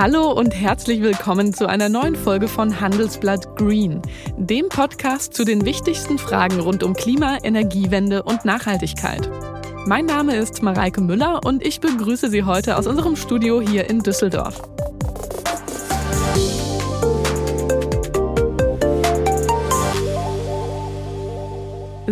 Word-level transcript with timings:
Hallo 0.00 0.32
und 0.32 0.54
herzlich 0.54 1.02
willkommen 1.02 1.52
zu 1.52 1.66
einer 1.68 1.90
neuen 1.90 2.16
Folge 2.16 2.48
von 2.48 2.80
Handelsblatt 2.80 3.54
Green, 3.56 4.00
dem 4.38 4.70
Podcast 4.70 5.34
zu 5.34 5.44
den 5.44 5.66
wichtigsten 5.66 6.16
Fragen 6.16 6.58
rund 6.58 6.82
um 6.82 6.94
Klima, 6.94 7.36
Energiewende 7.42 8.22
und 8.22 8.46
Nachhaltigkeit. 8.46 9.28
Mein 9.84 10.06
Name 10.06 10.36
ist 10.36 10.62
Mareike 10.62 11.02
Müller 11.02 11.40
und 11.44 11.62
ich 11.62 11.80
begrüße 11.80 12.30
Sie 12.30 12.44
heute 12.44 12.78
aus 12.78 12.86
unserem 12.86 13.14
Studio 13.14 13.60
hier 13.60 13.90
in 13.90 13.98
Düsseldorf. 14.00 14.62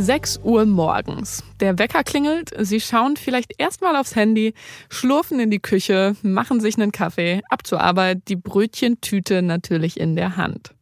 6 0.01 0.41
Uhr 0.45 0.65
morgens. 0.65 1.43
Der 1.61 1.79
Wecker 1.79 2.05
klingelt, 2.05 2.51
Sie 2.59 2.81
schauen 2.81 3.17
vielleicht 3.17 3.53
erstmal 3.59 3.97
aufs 3.97 4.15
Handy, 4.15 4.55
schlurfen 4.89 5.41
in 5.41 5.51
die 5.51 5.59
Küche, 5.59 6.17
machen 6.23 6.61
sich 6.61 6.77
einen 6.77 6.93
Kaffee, 6.93 7.43
ab 7.51 7.67
zur 7.67 7.81
Arbeit, 7.81 8.23
die 8.29 8.37
Brötchentüte 8.37 9.43
natürlich 9.43 9.99
in 9.99 10.15
der 10.15 10.37
Hand. 10.37 10.75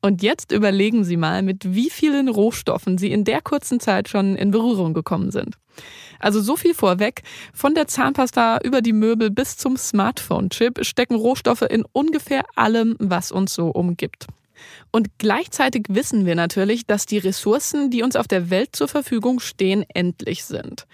Und 0.00 0.22
jetzt 0.22 0.52
überlegen 0.52 1.04
Sie 1.04 1.16
mal, 1.16 1.42
mit 1.42 1.74
wie 1.74 1.90
vielen 1.90 2.28
Rohstoffen 2.28 2.98
Sie 2.98 3.10
in 3.10 3.24
der 3.24 3.40
kurzen 3.40 3.80
Zeit 3.80 4.08
schon 4.08 4.36
in 4.36 4.52
Berührung 4.52 4.94
gekommen 4.94 5.30
sind. 5.32 5.56
Also 6.20 6.40
so 6.40 6.56
viel 6.56 6.74
vorweg, 6.74 7.22
von 7.52 7.74
der 7.74 7.88
Zahnpasta 7.88 8.58
über 8.62 8.82
die 8.82 8.92
Möbel 8.92 9.30
bis 9.30 9.56
zum 9.56 9.76
Smartphone-Chip 9.76 10.84
stecken 10.84 11.14
Rohstoffe 11.14 11.62
in 11.62 11.84
ungefähr 11.92 12.44
allem, 12.56 12.96
was 12.98 13.32
uns 13.32 13.54
so 13.54 13.68
umgibt. 13.68 14.26
Und 14.90 15.18
gleichzeitig 15.18 15.86
wissen 15.88 16.26
wir 16.26 16.34
natürlich, 16.34 16.86
dass 16.86 17.06
die 17.06 17.18
Ressourcen, 17.18 17.90
die 17.90 18.02
uns 18.02 18.16
auf 18.16 18.28
der 18.28 18.50
Welt 18.50 18.74
zur 18.74 18.88
Verfügung 18.88 19.40
stehen, 19.40 19.84
endlich 19.94 20.44
sind. 20.44 20.86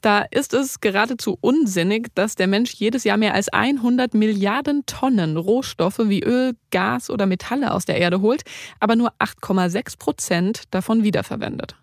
Da 0.00 0.20
ist 0.30 0.54
es 0.54 0.80
geradezu 0.80 1.38
unsinnig, 1.40 2.08
dass 2.14 2.34
der 2.34 2.46
Mensch 2.46 2.74
jedes 2.74 3.04
Jahr 3.04 3.16
mehr 3.16 3.34
als 3.34 3.48
100 3.48 4.14
Milliarden 4.14 4.84
Tonnen 4.86 5.36
Rohstoffe 5.36 6.00
wie 6.04 6.22
Öl, 6.22 6.54
Gas 6.70 7.10
oder 7.10 7.26
Metalle 7.26 7.72
aus 7.72 7.84
der 7.84 7.98
Erde 7.98 8.20
holt, 8.20 8.42
aber 8.78 8.96
nur 8.96 9.12
8,6 9.18 9.98
Prozent 9.98 10.62
davon 10.70 11.02
wiederverwendet. 11.02 11.76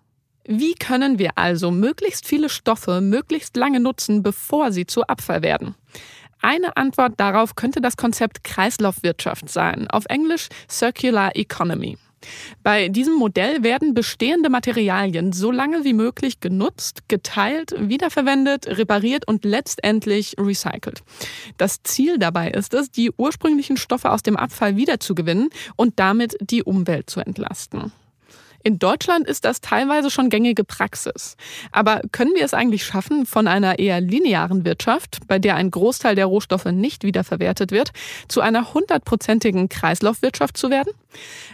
Wie 0.50 0.76
können 0.76 1.20
wir 1.20 1.32
also 1.36 1.72
möglichst 1.72 2.26
viele 2.26 2.48
Stoffe 2.48 3.02
möglichst 3.02 3.58
lange 3.58 3.82
nutzen, 3.82 4.24
bevor 4.24 4.72
sie 4.72 4.86
zu 4.86 5.04
Abfall 5.04 5.42
werden? 5.42 5.76
Eine 6.42 6.78
Antwort 6.78 7.14
darauf 7.18 7.56
könnte 7.56 7.82
das 7.82 7.98
Konzept 7.98 8.44
Kreislaufwirtschaft 8.44 9.50
sein, 9.50 9.88
auf 9.90 10.06
Englisch 10.08 10.50
Circular 10.70 11.36
Economy. 11.36 11.98
Bei 12.64 12.90
diesem 12.90 13.16
Modell 13.16 13.64
werden 13.64 13.94
bestehende 13.94 14.50
Materialien 14.50 15.34
so 15.34 15.52
lange 15.52 15.84
wie 15.84 15.94
möglich 15.94 16.40
genutzt, 16.40 17.08
geteilt, 17.08 17.74
wiederverwendet, 17.78 18.68
repariert 18.68 19.28
und 19.28 19.46
letztendlich 19.46 20.36
recycelt. 20.38 21.04
Das 21.58 21.84
Ziel 21.84 22.18
dabei 22.18 22.50
ist 22.50 22.74
es, 22.74 22.92
die 22.92 23.12
ursprünglichen 23.12 23.78
Stoffe 23.78 24.12
aus 24.12 24.24
dem 24.24 24.36
Abfall 24.36 24.76
wiederzugewinnen 24.76 25.50
und 25.76 26.00
damit 26.00 26.36
die 26.42 26.64
Umwelt 26.64 27.10
zu 27.10 27.20
entlasten. 27.20 27.92
In 28.68 28.80
Deutschland 28.80 29.30
ist 29.30 29.46
das 29.46 29.62
teilweise 29.62 30.12
schon 30.12 30.30
gängige 30.30 30.66
Praxis. 30.66 31.38
Aber 31.72 32.02
können 32.12 32.34
wir 32.36 32.44
es 32.44 32.54
eigentlich 32.54 32.84
schaffen, 32.84 33.26
von 33.26 33.48
einer 33.48 33.80
eher 33.80 34.02
linearen 34.02 34.66
Wirtschaft, 34.66 35.20
bei 35.26 35.40
der 35.40 35.56
ein 35.56 35.72
Großteil 35.72 36.16
der 36.16 36.26
Rohstoffe 36.26 36.66
nicht 36.66 37.06
wiederverwertet 37.06 37.72
wird, 37.72 37.92
zu 38.28 38.42
einer 38.42 38.74
hundertprozentigen 38.74 39.70
Kreislaufwirtschaft 39.70 40.58
zu 40.58 40.70
werden? 40.70 40.92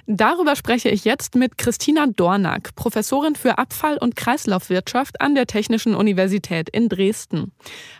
Darüber 0.07 0.55
spreche 0.55 0.89
ich 0.89 1.05
jetzt 1.05 1.35
mit 1.35 1.59
Christina 1.59 2.07
Dornack, 2.07 2.73
Professorin 2.73 3.35
für 3.35 3.59
Abfall- 3.59 3.99
und 3.99 4.15
Kreislaufwirtschaft 4.15 5.21
an 5.21 5.35
der 5.35 5.45
Technischen 5.45 5.93
Universität 5.93 6.67
in 6.69 6.89
Dresden. 6.89 7.51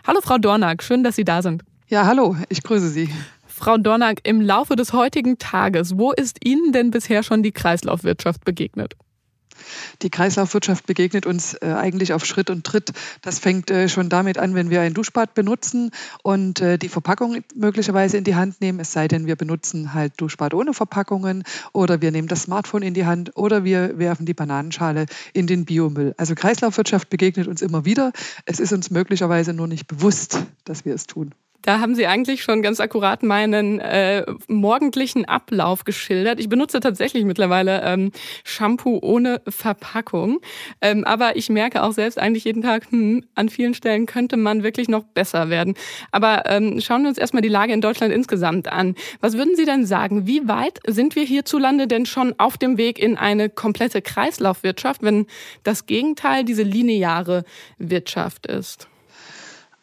Hallo 0.04 0.22
Frau 0.24 0.38
Dornack, 0.38 0.82
schön, 0.82 1.04
dass 1.04 1.14
Sie 1.14 1.24
da 1.24 1.40
sind. 1.40 1.62
Ja, 1.86 2.06
hallo, 2.06 2.34
ich 2.48 2.64
grüße 2.64 2.88
Sie. 2.88 3.08
Frau 3.46 3.78
Dornack, 3.78 4.18
im 4.24 4.40
Laufe 4.40 4.74
des 4.74 4.92
heutigen 4.92 5.38
Tages, 5.38 5.96
wo 5.96 6.10
ist 6.10 6.44
Ihnen 6.44 6.72
denn 6.72 6.90
bisher 6.90 7.22
schon 7.22 7.44
die 7.44 7.52
Kreislaufwirtschaft 7.52 8.44
begegnet? 8.44 8.96
Die 10.02 10.10
Kreislaufwirtschaft 10.10 10.86
begegnet 10.86 11.26
uns 11.26 11.54
äh, 11.54 11.66
eigentlich 11.66 12.12
auf 12.12 12.24
Schritt 12.24 12.50
und 12.50 12.64
Tritt. 12.64 12.92
Das 13.22 13.38
fängt 13.38 13.70
äh, 13.70 13.88
schon 13.88 14.08
damit 14.08 14.38
an, 14.38 14.54
wenn 14.54 14.70
wir 14.70 14.80
ein 14.80 14.94
Duschbad 14.94 15.34
benutzen 15.34 15.90
und 16.22 16.60
äh, 16.60 16.78
die 16.78 16.88
Verpackung 16.88 17.42
möglicherweise 17.54 18.16
in 18.16 18.24
die 18.24 18.34
Hand 18.34 18.60
nehmen, 18.60 18.80
es 18.80 18.92
sei 18.92 19.08
denn, 19.08 19.26
wir 19.26 19.36
benutzen 19.36 19.94
halt 19.94 20.14
Duschbad 20.16 20.54
ohne 20.54 20.74
Verpackungen 20.74 21.44
oder 21.72 22.00
wir 22.00 22.10
nehmen 22.10 22.28
das 22.28 22.42
Smartphone 22.42 22.82
in 22.82 22.94
die 22.94 23.06
Hand 23.06 23.36
oder 23.36 23.64
wir 23.64 23.98
werfen 23.98 24.26
die 24.26 24.34
Bananenschale 24.34 25.06
in 25.32 25.46
den 25.46 25.64
Biomüll. 25.64 26.14
Also 26.16 26.34
Kreislaufwirtschaft 26.34 27.10
begegnet 27.10 27.48
uns 27.48 27.62
immer 27.62 27.84
wieder. 27.84 28.12
Es 28.44 28.60
ist 28.60 28.72
uns 28.72 28.90
möglicherweise 28.90 29.52
nur 29.52 29.66
nicht 29.66 29.86
bewusst, 29.86 30.44
dass 30.64 30.84
wir 30.84 30.94
es 30.94 31.06
tun. 31.06 31.34
Da 31.64 31.80
haben 31.80 31.94
Sie 31.94 32.06
eigentlich 32.06 32.42
schon 32.42 32.60
ganz 32.60 32.78
akkurat 32.78 33.22
meinen 33.22 33.80
äh, 33.80 34.26
morgendlichen 34.48 35.24
Ablauf 35.24 35.84
geschildert. 35.84 36.38
Ich 36.38 36.50
benutze 36.50 36.78
tatsächlich 36.78 37.24
mittlerweile 37.24 37.80
ähm, 37.82 38.12
Shampoo 38.44 38.98
ohne 39.00 39.40
Verpackung. 39.48 40.40
Ähm, 40.82 41.04
aber 41.04 41.36
ich 41.36 41.48
merke 41.48 41.82
auch 41.82 41.92
selbst 41.92 42.18
eigentlich 42.18 42.44
jeden 42.44 42.60
Tag, 42.60 42.90
hm, 42.90 43.24
an 43.34 43.48
vielen 43.48 43.72
Stellen 43.72 44.04
könnte 44.04 44.36
man 44.36 44.62
wirklich 44.62 44.88
noch 44.88 45.04
besser 45.04 45.48
werden. 45.48 45.72
Aber 46.12 46.42
ähm, 46.44 46.82
schauen 46.82 47.00
wir 47.00 47.08
uns 47.08 47.16
erstmal 47.16 47.40
die 47.40 47.48
Lage 47.48 47.72
in 47.72 47.80
Deutschland 47.80 48.12
insgesamt 48.12 48.70
an. 48.70 48.94
Was 49.22 49.38
würden 49.38 49.56
Sie 49.56 49.64
denn 49.64 49.86
sagen? 49.86 50.26
Wie 50.26 50.46
weit 50.46 50.80
sind 50.86 51.16
wir 51.16 51.24
hierzulande 51.24 51.86
denn 51.86 52.04
schon 52.04 52.34
auf 52.36 52.58
dem 52.58 52.76
Weg 52.76 52.98
in 52.98 53.16
eine 53.16 53.48
komplette 53.48 54.02
Kreislaufwirtschaft, 54.02 55.02
wenn 55.02 55.26
das 55.62 55.86
Gegenteil 55.86 56.44
diese 56.44 56.62
lineare 56.62 57.44
Wirtschaft 57.78 58.46
ist? 58.46 58.86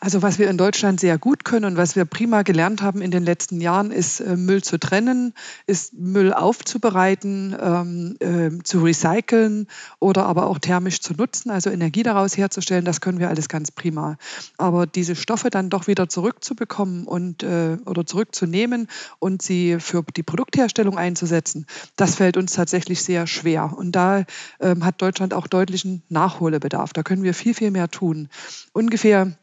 Also 0.03 0.23
was 0.23 0.39
wir 0.39 0.50
in 0.50 0.57
Deutschland 0.57 1.00
sehr 1.00 1.19
gut 1.19 1.45
können 1.45 1.63
und 1.66 1.78
was 1.78 1.95
wir 1.95 2.06
prima 2.06 2.41
gelernt 2.41 2.81
haben 2.81 3.03
in 3.03 3.12
den 3.12 3.23
letzten 3.23 3.62
Jahren, 3.62 3.91
ist 3.91 4.19
äh, 4.19 4.35
Müll 4.35 4.63
zu 4.63 4.79
trennen, 4.79 5.35
ist 5.67 5.94
Müll 5.94 6.34
aufzubereiten, 6.34 7.56
ähm, 7.62 8.17
äh, 8.19 8.63
zu 8.63 8.79
recyceln 8.79 9.67
oder 10.00 10.25
aber 10.25 10.47
auch 10.47 10.57
thermisch 10.57 11.01
zu 11.01 11.13
nutzen, 11.13 11.51
also 11.51 11.69
Energie 11.69 12.01
daraus 12.01 12.35
herzustellen. 12.35 12.84
Das 12.84 13.00
können 13.00 13.19
wir 13.19 13.29
alles 13.29 13.47
ganz 13.47 13.69
prima. 13.69 14.17
Aber 14.57 14.88
diese 14.88 15.16
Stoffe 15.16 15.51
dann 15.51 15.69
doch 15.69 15.85
wieder 15.85 16.09
zurückzubekommen 16.09 17.06
und 17.06 17.44
äh, 17.44 17.78
oder 17.85 18.03
zurückzunehmen 18.03 18.88
und 19.19 19.44
sie 19.44 19.79
für 19.79 20.03
die 20.17 20.23
Produktherstellung 20.23 20.97
einzusetzen, 20.97 21.67
das 21.95 22.16
fällt 22.16 22.38
uns 22.38 22.53
tatsächlich 22.53 23.03
sehr 23.03 23.28
schwer. 23.28 23.78
Und 23.78 23.91
da 23.91 24.25
ähm, 24.61 24.84
hat 24.84 25.00
Deutschland 25.00 25.35
auch 25.35 25.45
deutlichen 25.45 26.01
Nachholbedarf. 26.09 26.91
Da 26.91 27.03
können 27.03 27.22
wir 27.22 27.35
viel, 27.35 27.53
viel 27.53 27.69
mehr 27.69 27.91
tun. 27.91 28.29
Ungefähr 28.73 29.38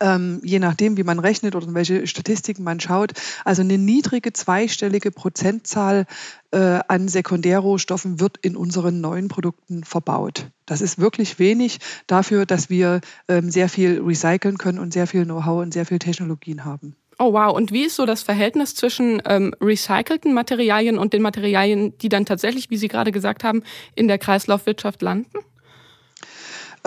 ähm, 0.00 0.40
je 0.44 0.58
nachdem, 0.58 0.96
wie 0.96 1.02
man 1.02 1.18
rechnet 1.18 1.54
oder 1.54 1.72
welche 1.74 2.06
Statistiken 2.06 2.62
man 2.62 2.80
schaut, 2.80 3.12
also 3.44 3.62
eine 3.62 3.78
niedrige 3.78 4.32
zweistellige 4.32 5.10
Prozentzahl 5.10 6.06
äh, 6.50 6.80
an 6.88 7.08
Sekundärrohstoffen 7.08 8.20
wird 8.20 8.38
in 8.38 8.56
unseren 8.56 9.00
neuen 9.00 9.28
Produkten 9.28 9.84
verbaut. 9.84 10.50
Das 10.66 10.80
ist 10.80 10.98
wirklich 10.98 11.38
wenig 11.38 11.78
dafür, 12.06 12.46
dass 12.46 12.68
wir 12.68 13.00
ähm, 13.28 13.50
sehr 13.50 13.68
viel 13.68 14.02
recyceln 14.02 14.58
können 14.58 14.78
und 14.78 14.92
sehr 14.92 15.06
viel 15.06 15.24
Know-how 15.24 15.62
und 15.62 15.72
sehr 15.72 15.86
viel 15.86 15.98
Technologien 15.98 16.64
haben. 16.64 16.94
Oh 17.20 17.32
wow, 17.32 17.52
und 17.52 17.72
wie 17.72 17.86
ist 17.86 17.96
so 17.96 18.06
das 18.06 18.22
Verhältnis 18.22 18.76
zwischen 18.76 19.20
ähm, 19.26 19.52
recycelten 19.60 20.32
Materialien 20.32 20.98
und 20.98 21.12
den 21.12 21.22
Materialien, 21.22 21.98
die 21.98 22.08
dann 22.08 22.26
tatsächlich, 22.26 22.70
wie 22.70 22.76
Sie 22.76 22.86
gerade 22.86 23.10
gesagt 23.10 23.42
haben, 23.42 23.64
in 23.96 24.06
der 24.06 24.18
Kreislaufwirtschaft 24.18 25.02
landen? 25.02 25.38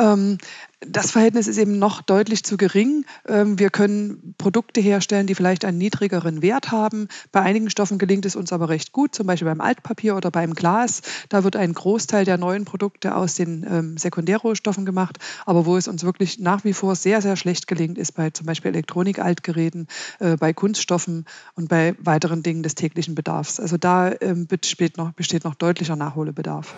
Ähm, 0.01 0.37
das 0.83 1.11
Verhältnis 1.11 1.47
ist 1.47 1.59
eben 1.59 1.77
noch 1.77 2.01
deutlich 2.01 2.43
zu 2.43 2.57
gering. 2.57 3.05
Ähm, 3.27 3.59
wir 3.59 3.69
können 3.69 4.33
Produkte 4.39 4.81
herstellen, 4.81 5.27
die 5.27 5.35
vielleicht 5.35 5.63
einen 5.63 5.77
niedrigeren 5.77 6.41
Wert 6.41 6.71
haben. 6.71 7.07
Bei 7.31 7.41
einigen 7.41 7.69
Stoffen 7.69 7.99
gelingt 7.99 8.25
es 8.25 8.35
uns 8.35 8.51
aber 8.51 8.69
recht 8.69 8.91
gut, 8.91 9.13
zum 9.13 9.27
Beispiel 9.27 9.47
beim 9.47 9.61
Altpapier 9.61 10.15
oder 10.15 10.31
beim 10.31 10.55
Glas. 10.55 11.01
Da 11.29 11.43
wird 11.43 11.55
ein 11.55 11.73
Großteil 11.73 12.25
der 12.25 12.39
neuen 12.39 12.65
Produkte 12.65 13.15
aus 13.15 13.35
den 13.35 13.65
ähm, 13.69 13.97
Sekundärrohstoffen 13.97 14.85
gemacht. 14.85 15.19
Aber 15.45 15.67
wo 15.67 15.77
es 15.77 15.87
uns 15.87 16.03
wirklich 16.03 16.39
nach 16.39 16.63
wie 16.63 16.73
vor 16.73 16.95
sehr, 16.95 17.21
sehr 17.21 17.35
schlecht 17.35 17.67
gelingt, 17.67 17.99
ist 17.99 18.13
bei 18.13 18.31
zum 18.31 18.47
Beispiel 18.47 18.71
Elektronikaltgeräten, 18.71 19.87
äh, 20.19 20.35
bei 20.35 20.51
Kunststoffen 20.51 21.25
und 21.53 21.69
bei 21.69 21.95
weiteren 21.99 22.41
Dingen 22.41 22.63
des 22.63 22.73
täglichen 22.73 23.13
Bedarfs. 23.13 23.59
Also 23.59 23.77
da 23.77 24.11
besteht 24.47 24.97
noch, 24.97 25.11
besteht 25.13 25.43
noch 25.43 25.55
deutlicher 25.55 25.95
Nachholbedarf. 25.95 26.73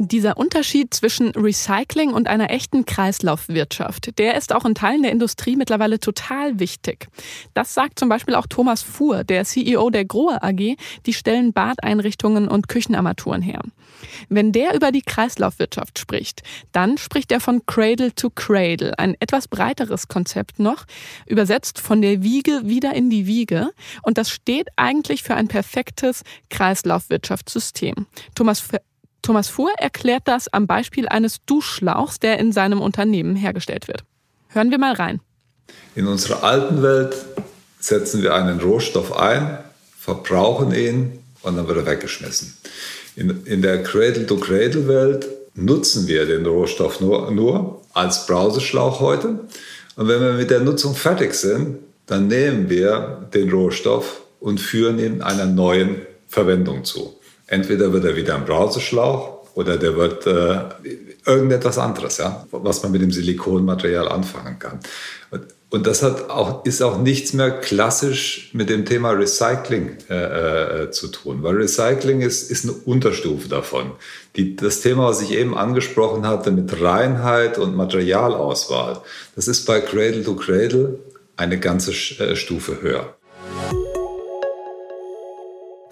Dieser 0.00 0.36
Unterschied 0.36 0.94
zwischen 0.94 1.30
Recycling 1.30 2.12
und 2.12 2.28
einer 2.28 2.50
echten 2.50 2.86
Kreislaufwirtschaft, 2.86 4.16
der 4.20 4.36
ist 4.36 4.54
auch 4.54 4.64
in 4.64 4.76
Teilen 4.76 5.02
der 5.02 5.10
Industrie 5.10 5.56
mittlerweile 5.56 5.98
total 5.98 6.60
wichtig. 6.60 7.08
Das 7.52 7.74
sagt 7.74 7.98
zum 7.98 8.08
Beispiel 8.08 8.36
auch 8.36 8.46
Thomas 8.46 8.82
Fuhr, 8.82 9.24
der 9.24 9.44
CEO 9.44 9.90
der 9.90 10.04
Grohe 10.04 10.40
AG, 10.40 10.76
die 11.04 11.12
stellen 11.12 11.52
Badeinrichtungen 11.52 12.46
und 12.46 12.68
Küchenarmaturen 12.68 13.42
her. 13.42 13.60
Wenn 14.28 14.52
der 14.52 14.76
über 14.76 14.92
die 14.92 15.02
Kreislaufwirtschaft 15.02 15.98
spricht, 15.98 16.42
dann 16.70 16.96
spricht 16.96 17.32
er 17.32 17.40
von 17.40 17.66
Cradle 17.66 18.14
to 18.14 18.30
Cradle, 18.30 18.96
ein 19.00 19.16
etwas 19.18 19.48
breiteres 19.48 20.06
Konzept 20.06 20.60
noch, 20.60 20.84
übersetzt 21.26 21.80
von 21.80 22.02
der 22.02 22.22
Wiege 22.22 22.60
wieder 22.62 22.94
in 22.94 23.10
die 23.10 23.26
Wiege. 23.26 23.70
Und 24.02 24.16
das 24.16 24.30
steht 24.30 24.68
eigentlich 24.76 25.24
für 25.24 25.34
ein 25.34 25.48
perfektes 25.48 26.22
Kreislaufwirtschaftssystem. 26.50 28.06
Thomas 28.36 28.60
Thomas 29.22 29.48
Fuhr 29.48 29.70
erklärt 29.78 30.22
das 30.26 30.52
am 30.52 30.66
Beispiel 30.66 31.08
eines 31.08 31.44
Duschschlauchs, 31.44 32.18
der 32.18 32.38
in 32.38 32.52
seinem 32.52 32.80
Unternehmen 32.80 33.36
hergestellt 33.36 33.88
wird. 33.88 34.04
Hören 34.48 34.70
wir 34.70 34.78
mal 34.78 34.94
rein. 34.94 35.20
In 35.94 36.06
unserer 36.06 36.44
alten 36.44 36.82
Welt 36.82 37.14
setzen 37.80 38.22
wir 38.22 38.34
einen 38.34 38.60
Rohstoff 38.60 39.16
ein, 39.16 39.58
verbrauchen 39.98 40.72
ihn 40.72 41.18
und 41.42 41.56
dann 41.56 41.68
wird 41.68 41.78
er 41.78 41.86
weggeschmissen. 41.86 42.56
In, 43.16 43.44
in 43.44 43.62
der 43.62 43.82
Cradle-to-Cradle-Welt 43.82 45.28
nutzen 45.54 46.06
wir 46.06 46.24
den 46.26 46.46
Rohstoff 46.46 47.00
nur, 47.00 47.30
nur 47.30 47.82
als 47.92 48.26
Brauseschlauch 48.26 49.00
heute. 49.00 49.40
Und 49.96 50.08
wenn 50.08 50.20
wir 50.20 50.32
mit 50.34 50.50
der 50.50 50.60
Nutzung 50.60 50.94
fertig 50.94 51.34
sind, 51.34 51.78
dann 52.06 52.28
nehmen 52.28 52.70
wir 52.70 53.28
den 53.34 53.50
Rohstoff 53.50 54.22
und 54.40 54.60
führen 54.60 54.98
ihn 54.98 55.20
einer 55.20 55.46
neuen 55.46 56.02
Verwendung 56.28 56.84
zu. 56.84 57.17
Entweder 57.48 57.92
wird 57.92 58.04
er 58.04 58.14
wieder 58.14 58.36
ein 58.36 58.44
Brauseschlauch 58.44 59.38
oder 59.54 59.76
der 59.76 59.96
wird 59.96 60.26
äh, 60.26 60.60
irgendetwas 61.26 61.78
anderes, 61.78 62.18
ja, 62.18 62.46
was 62.52 62.82
man 62.82 62.92
mit 62.92 63.02
dem 63.02 63.10
Silikonmaterial 63.10 64.06
anfangen 64.06 64.58
kann. 64.58 64.78
Und, 65.30 65.42
und 65.70 65.86
das 65.86 66.02
hat 66.02 66.30
auch, 66.30 66.64
ist 66.64 66.82
auch 66.82 66.98
nichts 66.98 67.32
mehr 67.32 67.50
klassisch 67.50 68.50
mit 68.52 68.70
dem 68.70 68.84
Thema 68.84 69.10
Recycling 69.10 69.96
äh, 70.08 70.84
äh, 70.84 70.90
zu 70.90 71.08
tun, 71.08 71.42
weil 71.42 71.56
Recycling 71.56 72.20
ist, 72.20 72.50
ist 72.50 72.64
eine 72.64 72.74
Unterstufe 72.74 73.48
davon. 73.48 73.92
Die, 74.36 74.54
das 74.54 74.80
Thema, 74.80 75.06
was 75.06 75.22
ich 75.22 75.32
eben 75.32 75.56
angesprochen 75.56 76.26
hatte 76.26 76.50
mit 76.50 76.80
Reinheit 76.80 77.58
und 77.58 77.74
Materialauswahl, 77.74 79.00
das 79.34 79.48
ist 79.48 79.64
bei 79.64 79.80
Cradle 79.80 80.22
to 80.22 80.36
Cradle 80.36 80.98
eine 81.36 81.58
ganze 81.58 81.92
äh, 81.92 82.36
Stufe 82.36 82.80
höher. 82.82 83.14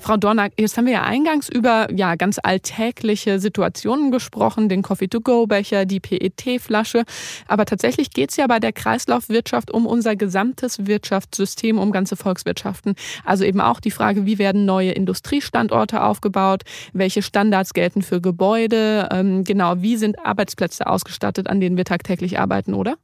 Frau 0.06 0.16
Dornack, 0.16 0.52
jetzt 0.56 0.76
haben 0.76 0.86
wir 0.86 0.92
ja 0.92 1.02
eingangs 1.02 1.48
über 1.48 1.88
ja, 1.92 2.14
ganz 2.14 2.38
alltägliche 2.40 3.40
Situationen 3.40 4.12
gesprochen, 4.12 4.68
den 4.68 4.82
Coffee-to-go-Becher, 4.82 5.84
die 5.84 5.98
PET-Flasche. 5.98 7.02
Aber 7.48 7.64
tatsächlich 7.64 8.10
geht 8.10 8.30
es 8.30 8.36
ja 8.36 8.46
bei 8.46 8.60
der 8.60 8.72
Kreislaufwirtschaft 8.72 9.72
um 9.72 9.84
unser 9.84 10.14
gesamtes 10.14 10.86
Wirtschaftssystem, 10.86 11.80
um 11.80 11.90
ganze 11.90 12.14
Volkswirtschaften. 12.14 12.94
Also 13.24 13.42
eben 13.42 13.60
auch 13.60 13.80
die 13.80 13.90
Frage, 13.90 14.26
wie 14.26 14.38
werden 14.38 14.64
neue 14.64 14.92
Industriestandorte 14.92 16.00
aufgebaut, 16.00 16.62
welche 16.92 17.22
Standards 17.22 17.74
gelten 17.74 18.02
für 18.02 18.20
Gebäude, 18.20 19.08
ähm, 19.10 19.42
genau, 19.42 19.82
wie 19.82 19.96
sind 19.96 20.24
Arbeitsplätze 20.24 20.86
ausgestattet, 20.86 21.48
an 21.48 21.60
denen 21.60 21.76
wir 21.76 21.84
tagtäglich 21.84 22.38
arbeiten, 22.38 22.74
oder? 22.74 22.96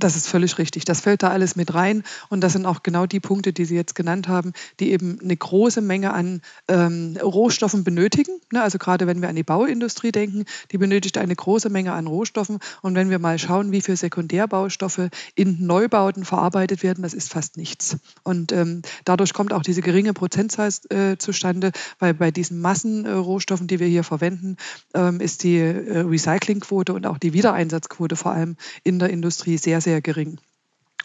Das 0.00 0.16
ist 0.16 0.28
völlig 0.28 0.56
richtig. 0.58 0.84
Das 0.86 1.00
fällt 1.00 1.22
da 1.22 1.28
alles 1.28 1.56
mit 1.56 1.74
rein. 1.74 2.02
Und 2.30 2.40
das 2.40 2.54
sind 2.54 2.64
auch 2.64 2.82
genau 2.82 3.06
die 3.06 3.20
Punkte, 3.20 3.52
die 3.52 3.66
Sie 3.66 3.76
jetzt 3.76 3.94
genannt 3.94 4.28
haben, 4.28 4.52
die 4.80 4.92
eben 4.92 5.18
eine 5.22 5.36
große 5.36 5.82
Menge 5.82 6.14
an 6.14 6.40
ähm, 6.68 7.18
Rohstoffen 7.22 7.84
benötigen. 7.84 8.40
Ne? 8.50 8.62
Also 8.62 8.78
gerade 8.78 9.06
wenn 9.06 9.20
wir 9.20 9.28
an 9.28 9.36
die 9.36 9.42
Bauindustrie 9.42 10.10
denken, 10.10 10.44
die 10.72 10.78
benötigt 10.78 11.18
eine 11.18 11.36
große 11.36 11.68
Menge 11.68 11.92
an 11.92 12.06
Rohstoffen. 12.06 12.58
Und 12.80 12.94
wenn 12.94 13.10
wir 13.10 13.18
mal 13.18 13.38
schauen, 13.38 13.72
wie 13.72 13.82
viele 13.82 13.98
Sekundärbaustoffe 13.98 15.10
in 15.34 15.66
Neubauten 15.66 16.24
verarbeitet 16.24 16.82
werden, 16.82 17.02
das 17.02 17.12
ist 17.12 17.30
fast 17.30 17.58
nichts. 17.58 17.98
Und 18.22 18.52
ähm, 18.52 18.82
dadurch 19.04 19.34
kommt 19.34 19.52
auch 19.52 19.62
diese 19.62 19.82
geringe 19.82 20.14
Prozentzahl 20.14 20.70
äh, 20.88 21.16
zustande, 21.18 21.72
weil 21.98 22.14
bei 22.14 22.30
diesen 22.30 22.60
Massenrohstoffen, 22.60 23.66
die 23.66 23.80
wir 23.80 23.86
hier 23.86 24.04
verwenden, 24.04 24.56
ähm, 24.94 25.20
ist 25.20 25.42
die 25.42 25.58
äh, 25.58 26.00
Recyclingquote 26.00 26.94
und 26.94 27.06
auch 27.06 27.18
die 27.18 27.34
Wiedereinsatzquote 27.34 28.16
vor 28.16 28.32
allem 28.32 28.56
in 28.82 28.98
der 28.98 29.10
Industrie 29.10 29.58
sehr, 29.58 29.80
sehr 29.80 29.89
gering. 29.98 30.38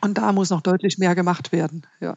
Und 0.01 0.17
da 0.17 0.31
muss 0.31 0.51
noch 0.51 0.61
deutlich 0.61 0.97
mehr 0.99 1.15
gemacht 1.15 1.51
werden. 1.51 1.87
Ja. 1.99 2.15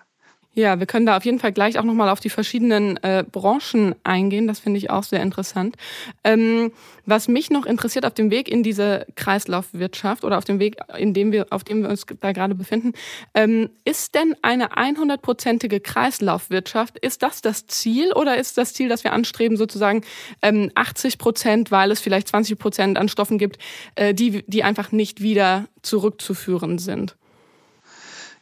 Ja, 0.54 0.80
wir 0.80 0.86
können 0.86 1.06
da 1.06 1.16
auf 1.16 1.24
jeden 1.24 1.38
Fall 1.38 1.52
gleich 1.52 1.78
auch 1.78 1.84
nochmal 1.84 2.08
auf 2.08 2.18
die 2.18 2.30
verschiedenen 2.30 2.96
äh, 3.04 3.24
Branchen 3.30 3.94
eingehen. 4.02 4.48
Das 4.48 4.58
finde 4.58 4.78
ich 4.78 4.90
auch 4.90 5.04
sehr 5.04 5.22
interessant. 5.22 5.76
Ähm, 6.24 6.72
was 7.06 7.28
mich 7.28 7.50
noch 7.50 7.64
interessiert 7.64 8.04
auf 8.04 8.14
dem 8.14 8.30
Weg 8.30 8.48
in 8.48 8.62
diese 8.64 9.06
Kreislaufwirtschaft 9.14 10.24
oder 10.24 10.36
auf 10.36 10.44
dem 10.44 10.58
Weg, 10.58 10.76
in 10.96 11.14
dem 11.14 11.30
wir, 11.30 11.46
auf 11.50 11.62
dem 11.62 11.82
wir 11.82 11.88
uns 11.88 12.06
da 12.20 12.32
gerade 12.32 12.56
befinden, 12.56 12.92
ähm, 13.34 13.70
ist 13.84 14.16
denn 14.16 14.34
eine 14.42 14.72
100-prozentige 14.72 15.80
Kreislaufwirtschaft, 15.80 16.98
ist 16.98 17.22
das 17.22 17.40
das 17.40 17.66
Ziel 17.66 18.12
oder 18.12 18.36
ist 18.36 18.58
das 18.58 18.74
Ziel, 18.74 18.88
dass 18.88 19.04
wir 19.04 19.12
anstreben, 19.12 19.56
sozusagen 19.56 20.02
ähm, 20.42 20.72
80 20.74 21.18
Prozent, 21.18 21.70
weil 21.70 21.92
es 21.92 22.00
vielleicht 22.00 22.28
20 22.28 22.58
Prozent 22.58 22.98
an 22.98 23.08
Stoffen 23.08 23.38
gibt, 23.38 23.58
äh, 23.94 24.12
die, 24.12 24.42
die 24.48 24.64
einfach 24.64 24.90
nicht 24.90 25.22
wieder 25.22 25.66
zurückzuführen 25.82 26.78
sind? 26.78 27.16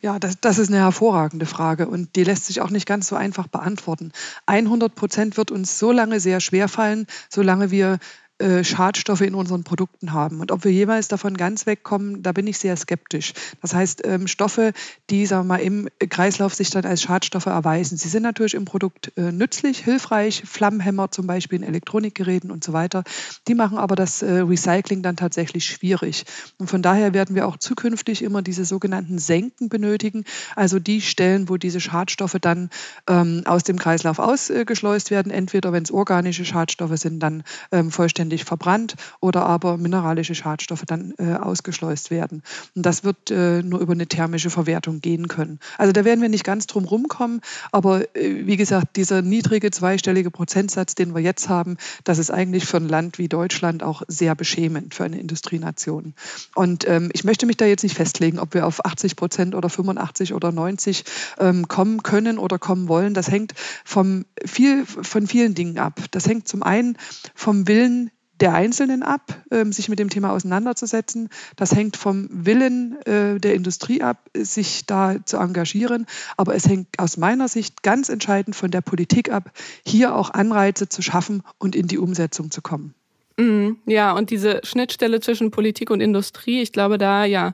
Ja, 0.03 0.19
das, 0.19 0.41
das 0.41 0.59
ist 0.59 0.69
eine 0.69 0.79
hervorragende 0.79 1.47
Frage 1.47 1.89
und 1.89 2.17
die 2.17 2.25
lässt 2.25 2.47
sich 2.47 2.61
auch 2.61 2.71
nicht 2.71 2.87
ganz 2.87 3.09
so 3.09 3.17
einfach 3.17 3.47
beantworten. 3.47 4.13
100 4.47 4.95
Prozent 4.95 5.37
wird 5.37 5.51
uns 5.51 5.79
so 5.79 5.91
lange 5.93 6.21
sehr 6.21 6.41
schwer 6.41 6.69
fallen, 6.69 7.07
solange 7.29 7.71
wir 7.71 7.99
äh, 8.38 8.62
Schadstoffe 8.65 9.23
in 9.23 9.35
unseren 9.35 9.65
Produkten 9.65 10.12
haben. 10.12 10.41
Und 10.41 10.53
ob 10.53 10.65
wir 10.65 10.71
jeweils 10.71 11.09
davon 11.09 11.38
ganz 11.38 11.65
wegkommen, 11.65 12.23
da 12.23 12.33
bin 12.33 12.47
ich 12.47 12.59
sehr 12.59 12.77
skeptisch. 12.77 13.33
Das 13.62 13.73
heißt, 13.73 14.06
ähm, 14.06 14.27
Stoffe, 14.27 14.75
die 15.09 15.25
sagen 15.25 15.47
wir 15.47 15.55
mal, 15.55 15.62
im 15.62 15.88
Kreislauf 15.99 16.55
sich 16.55 16.69
dann 16.69 16.85
als 16.85 17.00
Schadstoffe 17.00 17.47
erweisen. 17.47 17.97
Sie 17.97 18.09
sind 18.09 18.23
natürlich 18.23 18.53
im 18.53 18.67
Produkt 18.67 19.11
äh, 19.17 19.33
nützlich, 19.33 19.79
hilfreich, 19.79 20.43
Flammenhämmer 20.44 21.11
zum 21.11 21.27
Beispiel 21.27 21.61
in 21.61 21.67
Elektronikgeräten 21.67 22.50
und 22.50 22.62
so 22.62 22.75
weiter. 22.75 23.05
Die 23.49 23.55
machen 23.55 23.79
aber 23.79 23.97
das 23.97 24.21
äh, 24.21 24.41
Recycling 24.41 25.00
dann 25.00 25.17
tatsächlich 25.17 25.65
schwierig. 25.65 26.27
Und 26.59 26.69
von 26.69 26.83
daher 26.83 27.15
werden 27.15 27.35
wir 27.35 27.49
auch 27.49 27.56
zukünftig 27.56 28.23
immer 28.23 28.43
diese 28.43 28.67
sogenannten 28.67 29.19
Senken 29.19 29.71
benötigen, 29.71 30.25
also 30.56 30.79
die 30.79 31.00
Stellen, 31.00 31.49
wo 31.49 31.56
diese 31.56 31.81
Schadstoffe 31.81 32.37
dann 32.38 32.69
ähm, 33.09 33.44
aus 33.47 33.62
dem 33.62 33.79
Kreislauf 33.79 34.19
ausgeschleust 34.19 35.11
werden, 35.11 35.33
entweder 35.33 35.73
wenn 35.73 35.85
es 35.85 35.91
organische 35.91 36.44
Schadstoffe 36.44 36.99
sind, 36.99 37.21
dann 37.21 37.43
ähm, 37.73 37.91
vollständig 37.91 38.25
vollständig 38.26 38.44
verbrannt 38.44 38.96
oder 39.20 39.46
aber 39.46 39.76
mineralische 39.76 40.34
Schadstoffe 40.34 40.84
dann 40.87 41.14
äh, 41.19 41.34
ausgeschleust 41.34 42.11
werden. 42.11 42.43
Und 42.75 42.84
das 42.84 43.05
wird 43.05 43.31
äh, 43.31 43.62
nur 43.62 43.81
über 43.81 43.93
eine 43.93 44.06
thermische 44.06 44.50
Verwertung 44.50 45.00
gehen 45.00 45.28
können. 45.28 45.61
Also 45.78 45.93
da 45.93 46.05
werden 46.05 46.20
wir 46.20 46.28
nicht 46.28 46.44
ganz 46.44 46.67
drum 46.67 46.84
rumkommen, 46.84 47.40
aber 47.73 48.02
äh, 48.17 48.46
wie 48.46 48.56
gesagt, 48.56 48.96
dieser 48.96 49.23
niedrige 49.23 49.70
zweistellige 49.70 50.31
Prozentsatz, 50.31 50.94
den 50.94 51.14
wir 51.14 51.23
jetzt 51.23 51.49
haben, 51.49 51.76
das 52.05 52.19
ist 52.19 52.31
eigentlich 52.31 52.67
für 52.67 52.78
ein 52.78 52.88
Land 52.88 53.19
wie 53.19 53.28
Deutschland 53.28 53.82
auch 53.82 54.02
sehr 54.08 54.34
beschämend 54.34 54.94
für 54.94 55.05
eine 55.05 55.20
Industrienation. 55.20 56.14
Und 56.55 56.88
ähm, 56.88 57.11
ich 57.12 57.25
möchte 57.25 57.46
mich 57.46 57.56
da 57.56 57.64
jetzt 57.64 57.84
nicht 57.84 57.96
festlegen, 57.96 58.38
ob 58.38 58.55
wir 58.55 58.67
auf 58.67 58.84
80 58.84 59.17
Prozent 59.17 59.55
oder 59.55 59.69
85 59.69 60.34
oder 60.34 60.52
90 60.52 61.05
ähm, 61.38 61.69
kommen 61.69 62.02
können 62.02 62.38
oder 62.38 62.58
kommen 62.58 62.88
wollen. 62.88 63.14
Das 63.14 63.31
hängt 63.31 63.55
vom 63.84 64.25
viel, 64.44 64.84
von 64.87 65.26
vielen 65.26 65.55
Dingen 65.55 65.78
ab. 65.78 66.00
Das 66.11 66.26
hängt 66.26 66.49
zum 66.49 66.62
einen 66.62 66.96
vom 67.34 67.69
Willen 67.69 68.11
der 68.41 68.55
Einzelnen 68.55 69.03
ab, 69.03 69.43
ähm, 69.50 69.73
sich 69.73 69.88
mit 69.88 69.99
dem 69.99 70.11
Thema 70.11 70.33
auseinanderzusetzen. 70.33 71.29
Das 71.56 71.75
hängt 71.75 71.97
vom 71.97 72.29
Willen 72.31 73.00
äh, 73.06 73.38
der 73.38 73.55
Industrie 73.55 74.03
ab, 74.03 74.31
sich 74.37 74.87
da 74.87 75.25
zu 75.25 75.38
engagieren. 75.38 76.06
Aber 76.37 76.55
es 76.55 76.66
hängt 76.66 76.99
aus 76.99 77.16
meiner 77.16 77.49
Sicht 77.49 77.83
ganz 77.83 78.09
entscheidend 78.09 78.57
von 78.57 78.71
der 78.71 78.81
Politik 78.81 79.31
ab, 79.31 79.52
hier 79.85 80.14
auch 80.14 80.31
Anreize 80.31 80.88
zu 80.88 81.02
schaffen 81.02 81.43
und 81.59 81.75
in 81.75 81.87
die 81.87 81.99
Umsetzung 81.99 82.50
zu 82.50 82.62
kommen. 82.62 82.95
Mhm. 83.38 83.76
Ja, 83.85 84.12
und 84.12 84.31
diese 84.31 84.61
Schnittstelle 84.64 85.21
zwischen 85.21 85.50
Politik 85.50 85.90
und 85.90 86.00
Industrie, 86.00 86.62
ich 86.62 86.73
glaube, 86.73 86.97
da 86.97 87.26
ja 87.26 87.52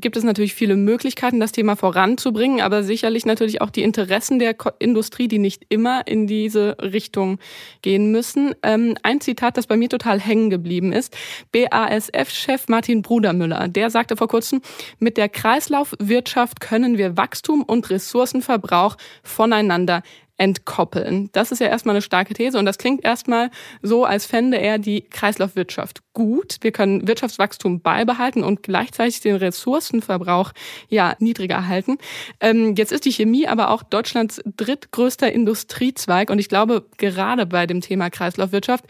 gibt 0.00 0.16
es 0.16 0.24
natürlich 0.24 0.54
viele 0.54 0.76
Möglichkeiten, 0.76 1.40
das 1.40 1.52
Thema 1.52 1.76
voranzubringen, 1.76 2.60
aber 2.60 2.82
sicherlich 2.82 3.26
natürlich 3.26 3.60
auch 3.60 3.70
die 3.70 3.82
Interessen 3.82 4.38
der 4.38 4.56
Industrie, 4.78 5.28
die 5.28 5.38
nicht 5.38 5.66
immer 5.68 6.06
in 6.06 6.26
diese 6.26 6.76
Richtung 6.80 7.38
gehen 7.82 8.10
müssen. 8.10 8.54
Ähm, 8.62 8.96
ein 9.02 9.20
Zitat, 9.20 9.56
das 9.56 9.66
bei 9.66 9.76
mir 9.76 9.88
total 9.88 10.20
hängen 10.20 10.50
geblieben 10.50 10.92
ist. 10.92 11.16
BASF-Chef 11.52 12.68
Martin 12.68 13.02
Brudermüller, 13.02 13.68
der 13.68 13.90
sagte 13.90 14.16
vor 14.16 14.28
kurzem, 14.28 14.60
mit 14.98 15.16
der 15.16 15.28
Kreislaufwirtschaft 15.28 16.60
können 16.60 16.98
wir 16.98 17.16
Wachstum 17.16 17.62
und 17.62 17.90
Ressourcenverbrauch 17.90 18.96
voneinander 19.22 20.02
entkoppeln. 20.36 21.30
Das 21.32 21.52
ist 21.52 21.60
ja 21.60 21.68
erstmal 21.68 21.94
eine 21.94 22.02
starke 22.02 22.34
These 22.34 22.58
und 22.58 22.64
das 22.64 22.78
klingt 22.78 23.04
erstmal 23.04 23.50
so, 23.82 24.04
als 24.04 24.26
fände 24.26 24.58
er 24.58 24.78
die 24.78 25.02
Kreislaufwirtschaft 25.02 26.02
gut. 26.12 26.56
Wir 26.60 26.72
können 26.72 27.06
Wirtschaftswachstum 27.06 27.80
beibehalten 27.80 28.42
und 28.42 28.62
gleichzeitig 28.62 29.20
den 29.20 29.36
Ressourcenverbrauch 29.36 30.52
ja 30.88 31.14
niedriger 31.20 31.68
halten. 31.68 31.98
Ähm, 32.40 32.74
jetzt 32.76 32.90
ist 32.90 33.04
die 33.04 33.12
Chemie 33.12 33.46
aber 33.46 33.70
auch 33.70 33.84
Deutschlands 33.84 34.42
drittgrößter 34.44 35.30
Industriezweig 35.30 36.30
und 36.30 36.40
ich 36.40 36.48
glaube, 36.48 36.84
gerade 36.96 37.46
bei 37.46 37.66
dem 37.66 37.80
Thema 37.80 38.10
Kreislaufwirtschaft 38.10 38.84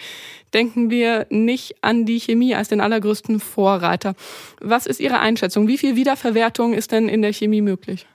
denken 0.54 0.88
wir 0.88 1.26
nicht 1.28 1.76
an 1.82 2.06
die 2.06 2.20
Chemie 2.20 2.54
als 2.54 2.68
den 2.68 2.80
allergrößten 2.80 3.40
Vorreiter. 3.40 4.14
Was 4.60 4.86
ist 4.86 5.00
Ihre 5.00 5.18
Einschätzung? 5.18 5.68
Wie 5.68 5.78
viel 5.78 5.96
Wiederverwertung 5.96 6.72
ist 6.72 6.92
denn 6.92 7.08
in 7.08 7.20
der 7.20 7.32
Chemie 7.32 7.60
möglich? 7.60 8.06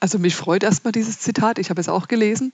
Also 0.00 0.18
mich 0.18 0.34
freut 0.34 0.62
erstmal 0.62 0.92
dieses 0.92 1.18
Zitat, 1.18 1.58
ich 1.58 1.70
habe 1.70 1.80
es 1.80 1.88
auch 1.88 2.08
gelesen, 2.08 2.52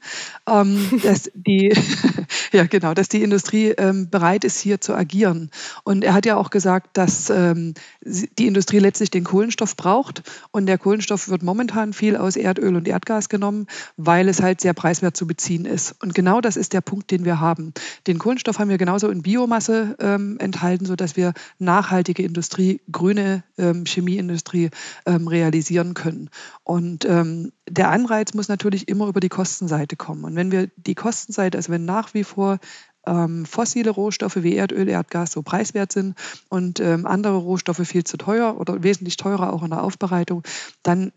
ähm, 0.48 1.00
dass 1.02 1.30
die, 1.34 1.72
ja 2.52 2.64
genau, 2.66 2.94
dass 2.94 3.08
die 3.08 3.22
Industrie 3.22 3.70
ähm, 3.70 4.10
bereit 4.10 4.44
ist, 4.44 4.60
hier 4.60 4.80
zu 4.80 4.94
agieren. 4.94 5.50
Und 5.84 6.04
er 6.04 6.14
hat 6.14 6.26
ja 6.26 6.36
auch 6.36 6.50
gesagt, 6.50 6.96
dass 6.96 7.30
ähm, 7.30 7.74
die 8.02 8.46
Industrie 8.46 8.78
letztlich 8.78 9.10
den 9.10 9.24
Kohlenstoff 9.24 9.76
braucht 9.76 10.22
und 10.50 10.66
der 10.66 10.78
Kohlenstoff 10.78 11.28
wird 11.28 11.42
momentan 11.42 11.92
viel 11.92 12.16
aus 12.16 12.36
Erdöl 12.36 12.76
und 12.76 12.88
Erdgas 12.88 13.28
genommen, 13.28 13.66
weil 13.96 14.28
es 14.28 14.42
halt 14.42 14.60
sehr 14.60 14.74
preiswert 14.74 15.16
zu 15.16 15.26
beziehen 15.26 15.64
ist. 15.64 15.94
Und 16.02 16.14
genau 16.14 16.40
das 16.40 16.56
ist 16.56 16.72
der 16.72 16.80
Punkt, 16.80 17.10
den 17.10 17.24
wir 17.24 17.40
haben. 17.40 17.72
Den 18.06 18.18
Kohlenstoff 18.18 18.58
haben 18.58 18.70
wir 18.70 18.78
genauso 18.78 19.08
in 19.08 19.22
Biomasse 19.22 19.96
ähm, 20.00 20.36
enthalten, 20.38 20.86
sodass 20.86 21.16
wir 21.16 21.32
nachhaltige 21.58 22.22
Industrie, 22.22 22.80
grüne 22.90 23.42
ähm, 23.58 23.84
Chemieindustrie 23.84 24.70
ähm, 25.06 25.28
realisieren 25.28 25.94
können. 25.94 26.30
Und 26.64 27.04
ähm, 27.20 27.52
der 27.68 27.90
Anreiz 27.90 28.34
muss 28.34 28.48
natürlich 28.48 28.88
immer 28.88 29.08
über 29.08 29.20
die 29.20 29.28
Kostenseite 29.28 29.96
kommen. 29.96 30.24
Und 30.24 30.36
wenn 30.36 30.50
wir 30.52 30.68
die 30.76 30.94
Kostenseite, 30.94 31.58
also 31.58 31.72
wenn 31.72 31.84
nach 31.84 32.14
wie 32.14 32.24
vor 32.24 32.58
ähm, 33.06 33.46
fossile 33.46 33.90
Rohstoffe 33.90 34.42
wie 34.42 34.56
Erdöl, 34.56 34.88
Erdgas 34.88 35.32
so 35.32 35.42
preiswert 35.42 35.92
sind 35.92 36.16
und 36.48 36.80
ähm, 36.80 37.06
andere 37.06 37.36
Rohstoffe 37.36 37.86
viel 37.86 38.04
zu 38.04 38.16
teuer 38.16 38.58
oder 38.58 38.82
wesentlich 38.82 39.16
teurer 39.16 39.52
auch 39.52 39.62
in 39.62 39.70
der 39.70 39.82
Aufbereitung, 39.82 40.42
dann 40.82 41.12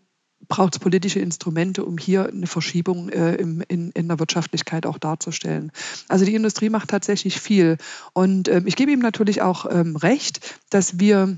braucht 0.48 0.76
es 0.76 0.80
politische 0.80 1.20
Instrumente, 1.20 1.86
um 1.86 1.98
hier 1.98 2.28
eine 2.28 2.48
Verschiebung 2.48 3.10
äh, 3.10 3.36
im, 3.36 3.64
in, 3.68 3.92
in 3.92 4.08
der 4.08 4.20
Wirtschaftlichkeit 4.20 4.86
auch 4.86 4.98
darzustellen. 4.98 5.72
Also 6.08 6.26
die 6.26 6.36
Industrie 6.36 6.70
macht 6.70 6.90
tatsächlich 6.90 7.40
viel. 7.40 7.78
Und 8.14 8.48
ähm, 8.48 8.66
ich 8.66 8.76
gebe 8.76 8.92
ihm 8.92 9.00
natürlich 9.00 9.42
auch 9.42 9.66
ähm, 9.70 9.96
recht, 9.96 10.60
dass 10.70 11.00
wir 11.00 11.38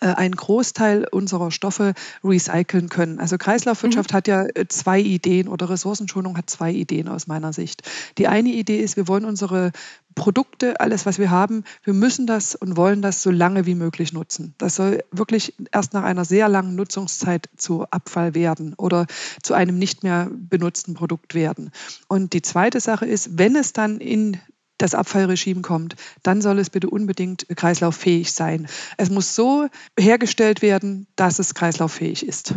einen 0.00 0.34
Großteil 0.34 1.06
unserer 1.10 1.50
Stoffe 1.50 1.94
recyceln 2.22 2.88
können. 2.88 3.20
Also 3.20 3.38
Kreislaufwirtschaft 3.38 4.12
mhm. 4.12 4.16
hat 4.16 4.28
ja 4.28 4.46
äh, 4.54 4.66
zwei 4.68 5.00
Ideen 5.00 5.48
oder 5.48 5.70
Ressourcenschonung 5.70 6.36
hat 6.36 6.50
zwei 6.50 6.72
Ideen 6.72 7.08
aus 7.08 7.26
meiner 7.26 7.52
Sicht. 7.52 7.82
Die 8.18 8.28
eine 8.28 8.50
Idee 8.50 8.80
ist, 8.80 8.96
wir 8.96 9.08
wollen 9.08 9.24
unsere 9.24 9.72
Produkte, 10.14 10.80
alles, 10.80 11.06
was 11.06 11.18
wir 11.18 11.30
haben, 11.30 11.64
wir 11.84 11.92
müssen 11.92 12.26
das 12.26 12.54
und 12.54 12.76
wollen 12.76 13.02
das 13.02 13.22
so 13.22 13.30
lange 13.30 13.66
wie 13.66 13.74
möglich 13.74 14.12
nutzen. 14.12 14.54
Das 14.58 14.74
soll 14.74 15.04
wirklich 15.12 15.54
erst 15.72 15.92
nach 15.92 16.04
einer 16.04 16.24
sehr 16.24 16.48
langen 16.48 16.74
Nutzungszeit 16.74 17.48
zu 17.56 17.84
Abfall 17.90 18.34
werden 18.34 18.74
oder 18.74 19.06
zu 19.42 19.54
einem 19.54 19.78
nicht 19.78 20.02
mehr 20.02 20.30
benutzten 20.32 20.94
Produkt 20.94 21.34
werden. 21.34 21.70
Und 22.08 22.32
die 22.32 22.42
zweite 22.42 22.80
Sache 22.80 23.06
ist, 23.06 23.38
wenn 23.38 23.56
es 23.56 23.72
dann 23.74 23.98
in 23.98 24.38
das 24.78 24.94
Abfallregime 24.94 25.62
kommt, 25.62 25.96
dann 26.22 26.42
soll 26.42 26.58
es 26.58 26.70
bitte 26.70 26.90
unbedingt 26.90 27.46
kreislauffähig 27.54 28.32
sein. 28.32 28.66
Es 28.96 29.10
muss 29.10 29.34
so 29.34 29.68
hergestellt 29.98 30.62
werden, 30.62 31.06
dass 31.16 31.38
es 31.38 31.54
kreislauffähig 31.54 32.26
ist. 32.26 32.54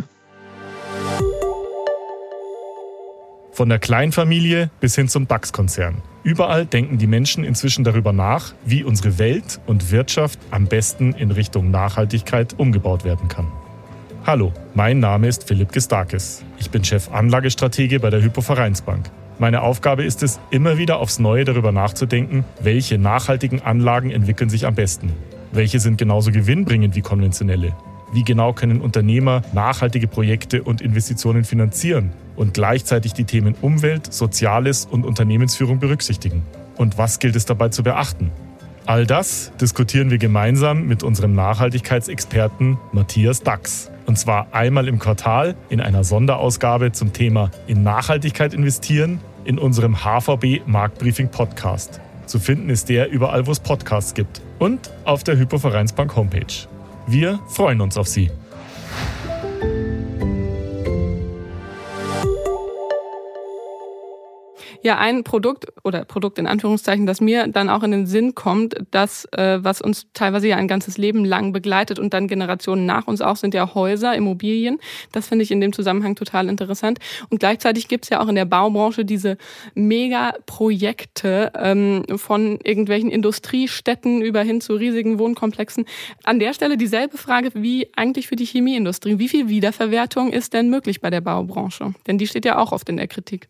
Von 3.52 3.68
der 3.68 3.78
Kleinfamilie 3.78 4.70
bis 4.80 4.94
hin 4.94 5.08
zum 5.08 5.28
DAX-Konzern. 5.28 6.02
Überall 6.22 6.66
denken 6.66 6.98
die 6.98 7.06
Menschen 7.06 7.44
inzwischen 7.44 7.84
darüber 7.84 8.12
nach, 8.12 8.54
wie 8.64 8.84
unsere 8.84 9.18
Welt 9.18 9.60
und 9.66 9.90
Wirtschaft 9.90 10.38
am 10.50 10.66
besten 10.66 11.12
in 11.12 11.30
Richtung 11.30 11.70
Nachhaltigkeit 11.70 12.58
umgebaut 12.58 13.04
werden 13.04 13.28
kann. 13.28 13.50
Hallo, 14.24 14.52
mein 14.74 15.00
Name 15.00 15.28
ist 15.28 15.48
Philipp 15.48 15.72
Gestakis. 15.72 16.44
Ich 16.58 16.70
bin 16.70 16.84
Chef 16.84 17.10
Anlagestratege 17.10 18.00
bei 18.00 18.10
der 18.10 18.22
Hypovereinsbank. 18.22 19.10
Meine 19.40 19.62
Aufgabe 19.62 20.04
ist 20.04 20.22
es, 20.22 20.38
immer 20.50 20.76
wieder 20.76 20.98
aufs 20.98 21.18
Neue 21.18 21.46
darüber 21.46 21.72
nachzudenken, 21.72 22.44
welche 22.60 22.98
nachhaltigen 22.98 23.62
Anlagen 23.62 24.10
entwickeln 24.10 24.50
sich 24.50 24.66
am 24.66 24.74
besten. 24.74 25.14
Welche 25.50 25.80
sind 25.80 25.96
genauso 25.96 26.30
gewinnbringend 26.30 26.94
wie 26.94 27.00
konventionelle? 27.00 27.74
Wie 28.12 28.22
genau 28.22 28.52
können 28.52 28.82
Unternehmer 28.82 29.40
nachhaltige 29.54 30.08
Projekte 30.08 30.62
und 30.62 30.82
Investitionen 30.82 31.44
finanzieren 31.44 32.12
und 32.36 32.52
gleichzeitig 32.52 33.14
die 33.14 33.24
Themen 33.24 33.54
Umwelt, 33.62 34.12
Soziales 34.12 34.84
und 34.84 35.06
Unternehmensführung 35.06 35.78
berücksichtigen? 35.78 36.42
Und 36.76 36.98
was 36.98 37.18
gilt 37.18 37.34
es 37.34 37.46
dabei 37.46 37.70
zu 37.70 37.82
beachten? 37.82 38.30
All 38.84 39.06
das 39.06 39.52
diskutieren 39.58 40.10
wir 40.10 40.18
gemeinsam 40.18 40.86
mit 40.86 41.02
unserem 41.02 41.34
Nachhaltigkeitsexperten 41.34 42.76
Matthias 42.92 43.42
Dax. 43.42 43.90
Und 44.04 44.18
zwar 44.18 44.48
einmal 44.52 44.86
im 44.86 44.98
Quartal 44.98 45.54
in 45.70 45.80
einer 45.80 46.04
Sonderausgabe 46.04 46.92
zum 46.92 47.14
Thema 47.14 47.50
in 47.68 47.84
Nachhaltigkeit 47.84 48.52
investieren 48.52 49.20
in 49.44 49.58
unserem 49.58 50.04
HVB 50.04 50.66
Marktbriefing 50.66 51.28
Podcast. 51.30 52.00
Zu 52.26 52.38
finden 52.38 52.70
ist 52.70 52.88
der 52.88 53.10
überall, 53.10 53.46
wo 53.46 53.52
es 53.52 53.60
Podcasts 53.60 54.14
gibt 54.14 54.40
und 54.58 54.90
auf 55.04 55.24
der 55.24 55.36
Hypovereinsbank 55.36 56.14
Homepage. 56.14 56.68
Wir 57.06 57.40
freuen 57.48 57.80
uns 57.80 57.96
auf 57.96 58.06
Sie. 58.06 58.30
Ja, 64.82 64.96
ein 64.98 65.24
Produkt 65.24 65.66
oder 65.84 66.06
Produkt 66.06 66.38
in 66.38 66.46
Anführungszeichen, 66.46 67.04
das 67.04 67.20
mir 67.20 67.46
dann 67.48 67.68
auch 67.68 67.82
in 67.82 67.90
den 67.90 68.06
Sinn 68.06 68.34
kommt, 68.34 68.76
das, 68.90 69.26
äh, 69.32 69.58
was 69.62 69.82
uns 69.82 70.06
teilweise 70.14 70.48
ja 70.48 70.56
ein 70.56 70.68
ganzes 70.68 70.96
Leben 70.96 71.24
lang 71.26 71.52
begleitet 71.52 71.98
und 71.98 72.14
dann 72.14 72.28
Generationen 72.28 72.86
nach 72.86 73.06
uns 73.06 73.20
auch, 73.20 73.36
sind 73.36 73.52
ja 73.52 73.74
Häuser, 73.74 74.14
Immobilien. 74.14 74.78
Das 75.12 75.28
finde 75.28 75.42
ich 75.42 75.50
in 75.50 75.60
dem 75.60 75.74
Zusammenhang 75.74 76.14
total 76.14 76.48
interessant. 76.48 76.98
Und 77.28 77.40
gleichzeitig 77.40 77.88
gibt 77.88 78.04
es 78.04 78.10
ja 78.10 78.22
auch 78.22 78.28
in 78.28 78.36
der 78.36 78.46
Baubranche 78.46 79.04
diese 79.04 79.36
Megaprojekte 79.74 81.52
ähm, 81.56 82.04
von 82.16 82.58
irgendwelchen 82.64 83.10
Industriestädten 83.10 84.22
über 84.22 84.40
hin 84.40 84.62
zu 84.62 84.74
riesigen 84.74 85.18
Wohnkomplexen. 85.18 85.84
An 86.24 86.38
der 86.38 86.54
Stelle 86.54 86.78
dieselbe 86.78 87.18
Frage 87.18 87.50
wie 87.54 87.88
eigentlich 87.96 88.28
für 88.28 88.36
die 88.36 88.46
Chemieindustrie. 88.46 89.18
Wie 89.18 89.28
viel 89.28 89.48
Wiederverwertung 89.48 90.32
ist 90.32 90.54
denn 90.54 90.70
möglich 90.70 91.02
bei 91.02 91.10
der 91.10 91.20
Baubranche? 91.20 91.92
Denn 92.06 92.16
die 92.16 92.26
steht 92.26 92.46
ja 92.46 92.56
auch 92.56 92.72
oft 92.72 92.88
in 92.88 92.96
der 92.96 93.08
Kritik. 93.08 93.48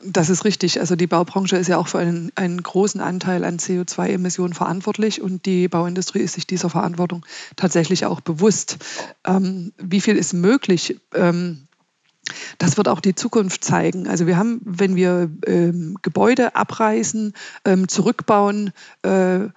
Das 0.00 0.30
ist 0.30 0.44
richtig. 0.44 0.78
Also 0.80 0.94
die 0.94 1.06
Baubranche 1.06 1.56
ist 1.56 1.68
ja 1.68 1.76
auch 1.76 1.88
für 1.88 1.98
einen, 1.98 2.30
einen 2.36 2.62
großen 2.62 3.00
Anteil 3.00 3.44
an 3.44 3.58
CO2-Emissionen 3.58 4.54
verantwortlich 4.54 5.20
und 5.20 5.44
die 5.44 5.68
Bauindustrie 5.68 6.20
ist 6.20 6.34
sich 6.34 6.46
dieser 6.46 6.70
Verantwortung 6.70 7.26
tatsächlich 7.56 8.06
auch 8.06 8.20
bewusst. 8.20 8.78
Ähm, 9.26 9.72
wie 9.76 10.00
viel 10.00 10.16
ist 10.16 10.34
möglich? 10.34 11.00
Ähm, 11.14 11.67
das 12.58 12.76
wird 12.76 12.88
auch 12.88 13.00
die 13.00 13.14
Zukunft 13.14 13.64
zeigen. 13.64 14.08
Also 14.08 14.26
wir 14.26 14.36
haben, 14.36 14.60
wenn 14.64 14.96
wir 14.96 15.30
ähm, 15.46 15.96
Gebäude 16.02 16.56
abreißen, 16.56 17.32
ähm, 17.64 17.88
zurückbauen, 17.88 18.72
äh, 19.02 19.10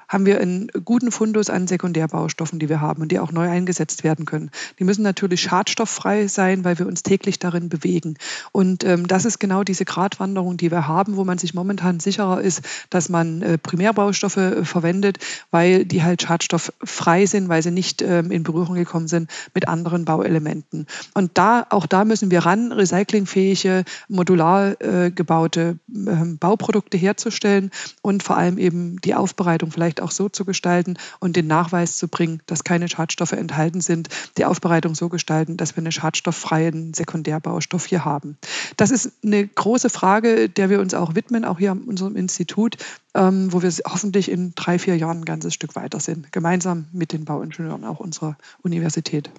haben 0.07 0.25
wir 0.25 0.39
einen 0.39 0.69
guten 0.85 1.11
Fundus 1.11 1.49
an 1.49 1.67
Sekundärbaustoffen, 1.67 2.59
die 2.59 2.69
wir 2.69 2.81
haben 2.81 3.01
und 3.01 3.11
die 3.11 3.19
auch 3.19 3.31
neu 3.31 3.49
eingesetzt 3.49 4.03
werden 4.03 4.25
können. 4.25 4.51
Die 4.79 4.83
müssen 4.83 5.03
natürlich 5.03 5.41
schadstofffrei 5.41 6.27
sein, 6.27 6.63
weil 6.63 6.79
wir 6.79 6.87
uns 6.87 7.03
täglich 7.03 7.39
darin 7.39 7.69
bewegen. 7.69 8.15
Und 8.51 8.83
ähm, 8.83 9.07
das 9.07 9.25
ist 9.25 9.39
genau 9.39 9.63
diese 9.63 9.85
Gratwanderung, 9.85 10.57
die 10.57 10.71
wir 10.71 10.87
haben, 10.87 11.15
wo 11.17 11.23
man 11.23 11.37
sich 11.37 11.53
momentan 11.53 11.99
sicherer 11.99 12.41
ist, 12.41 12.61
dass 12.89 13.09
man 13.09 13.41
äh, 13.41 13.57
Primärbaustoffe 13.57 14.37
äh, 14.37 14.65
verwendet, 14.65 15.19
weil 15.49 15.85
die 15.85 16.03
halt 16.03 16.21
schadstofffrei 16.21 17.25
sind, 17.25 17.49
weil 17.49 17.63
sie 17.63 17.71
nicht 17.71 18.01
ähm, 18.01 18.31
in 18.31 18.43
Berührung 18.43 18.75
gekommen 18.75 19.07
sind 19.07 19.29
mit 19.53 19.67
anderen 19.67 20.05
Bauelementen. 20.05 20.87
Und 21.13 21.31
da, 21.37 21.65
auch 21.69 21.85
da 21.85 22.05
müssen 22.05 22.31
wir 22.31 22.45
ran 22.45 22.60
dann 22.69 22.71
recyclingfähige, 22.71 23.83
modular 24.07 24.79
äh, 24.81 25.11
gebaute 25.11 25.79
äh, 25.89 26.25
Bauprodukte 26.39 26.97
herzustellen 26.97 27.71
und 28.01 28.23
vor 28.23 28.37
allem 28.37 28.57
eben 28.57 28.99
die 29.01 29.15
Aufbereitung 29.15 29.71
vielleicht 29.71 30.01
auch 30.01 30.11
so 30.11 30.29
zu 30.29 30.45
gestalten 30.45 30.97
und 31.19 31.35
den 31.35 31.47
Nachweis 31.47 31.97
zu 31.97 32.07
bringen, 32.07 32.41
dass 32.45 32.63
keine 32.63 32.87
Schadstoffe 32.87 33.31
enthalten 33.33 33.81
sind, 33.81 34.09
die 34.37 34.45
Aufbereitung 34.45 34.95
so 34.95 35.09
gestalten, 35.09 35.57
dass 35.57 35.75
wir 35.75 35.81
einen 35.81 35.91
schadstofffreien 35.91 36.93
Sekundärbaustoff 36.93 37.85
hier 37.85 38.05
haben. 38.05 38.37
Das 38.77 38.91
ist 38.91 39.11
eine 39.23 39.47
große 39.47 39.89
Frage, 39.89 40.49
der 40.49 40.69
wir 40.69 40.79
uns 40.79 40.93
auch 40.93 41.15
widmen, 41.15 41.45
auch 41.45 41.59
hier 41.59 41.71
an 41.71 41.81
unserem 41.81 42.15
Institut, 42.15 42.77
ähm, 43.13 43.51
wo 43.51 43.61
wir 43.61 43.71
hoffentlich 43.85 44.29
in 44.29 44.53
drei, 44.55 44.79
vier 44.79 44.97
Jahren 44.97 45.19
ein 45.19 45.25
ganzes 45.25 45.53
Stück 45.53 45.75
weiter 45.75 45.99
sind, 45.99 46.31
gemeinsam 46.31 46.87
mit 46.91 47.13
den 47.13 47.25
Bauingenieuren 47.25 47.83
auch 47.85 47.99
unserer 47.99 48.37
Universität. 48.61 49.31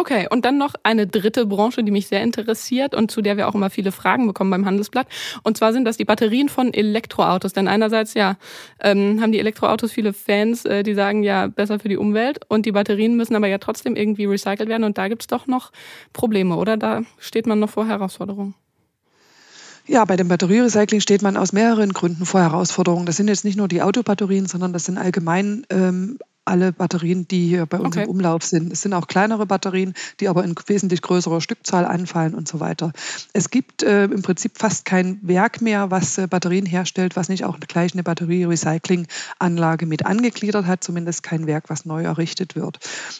Okay, 0.00 0.26
und 0.30 0.46
dann 0.46 0.56
noch 0.56 0.72
eine 0.82 1.06
dritte 1.06 1.44
Branche, 1.44 1.84
die 1.84 1.90
mich 1.90 2.06
sehr 2.06 2.22
interessiert 2.22 2.94
und 2.94 3.10
zu 3.10 3.20
der 3.20 3.36
wir 3.36 3.46
auch 3.46 3.54
immer 3.54 3.68
viele 3.68 3.92
Fragen 3.92 4.26
bekommen 4.26 4.50
beim 4.50 4.64
Handelsblatt. 4.64 5.06
Und 5.42 5.58
zwar 5.58 5.74
sind 5.74 5.84
das 5.84 5.98
die 5.98 6.06
Batterien 6.06 6.48
von 6.48 6.72
Elektroautos. 6.72 7.52
Denn 7.52 7.68
einerseits 7.68 8.14
ja 8.14 8.38
ähm, 8.80 9.20
haben 9.20 9.30
die 9.30 9.38
Elektroautos 9.38 9.92
viele 9.92 10.14
Fans, 10.14 10.64
äh, 10.64 10.84
die 10.84 10.94
sagen 10.94 11.22
ja 11.22 11.48
besser 11.48 11.78
für 11.78 11.90
die 11.90 11.98
Umwelt. 11.98 12.40
Und 12.48 12.64
die 12.64 12.72
Batterien 12.72 13.14
müssen 13.14 13.36
aber 13.36 13.46
ja 13.46 13.58
trotzdem 13.58 13.94
irgendwie 13.94 14.24
recycelt 14.24 14.70
werden. 14.70 14.84
Und 14.84 14.96
da 14.96 15.08
gibt's 15.08 15.26
doch 15.26 15.46
noch 15.46 15.70
Probleme, 16.14 16.56
oder? 16.56 16.78
Da 16.78 17.02
steht 17.18 17.46
man 17.46 17.58
noch 17.58 17.68
vor 17.68 17.86
Herausforderungen. 17.86 18.54
Ja, 19.86 20.06
bei 20.06 20.16
dem 20.16 20.28
Batterierecycling 20.28 21.00
steht 21.00 21.20
man 21.20 21.36
aus 21.36 21.52
mehreren 21.52 21.92
Gründen 21.92 22.24
vor 22.24 22.40
Herausforderungen. 22.40 23.04
Das 23.04 23.18
sind 23.18 23.28
jetzt 23.28 23.44
nicht 23.44 23.58
nur 23.58 23.68
die 23.68 23.82
Autobatterien, 23.82 24.46
sondern 24.46 24.72
das 24.72 24.86
sind 24.86 24.96
allgemein 24.96 25.66
ähm, 25.68 26.18
alle 26.50 26.72
Batterien, 26.72 27.26
die 27.28 27.48
hier 27.48 27.64
bei 27.66 27.78
uns 27.78 27.96
Okay. 27.96 28.04
im 28.04 28.10
Umlauf 28.10 28.42
sind. 28.44 28.72
Es 28.72 28.82
sind 28.82 28.92
auch 28.92 29.06
kleinere 29.06 29.46
Batterien, 29.46 29.94
die 30.20 30.28
aber 30.28 30.44
in 30.44 30.54
wesentlich 30.66 31.00
größerer 31.00 31.40
Stückzahl 31.40 31.86
anfallen 31.86 32.34
und 32.34 32.46
so 32.48 32.60
weiter. 32.60 32.92
Es 33.32 33.50
gibt 33.50 33.82
äh, 33.82 34.04
im 34.04 34.22
Prinzip 34.22 34.58
fast 34.58 34.84
kein 34.84 35.18
Werk 35.22 35.62
mehr, 35.62 35.90
was 35.90 36.18
äh, 36.18 36.26
Batterien 36.26 36.66
herstellt, 36.66 37.16
was 37.16 37.28
nicht 37.28 37.44
auch 37.44 37.58
gleich 37.60 37.94
eine 37.94 38.02
Batterie-Recycling-Anlage 38.02 39.86
mit 39.86 40.04
angegliedert 40.06 40.66
hat, 40.66 40.84
zumindest 40.84 41.22
kein 41.22 41.46
Werk, 41.46 41.70
was 41.70 41.84
neu 41.84 42.02
errichtet 42.02 42.56
wird. 42.56 42.78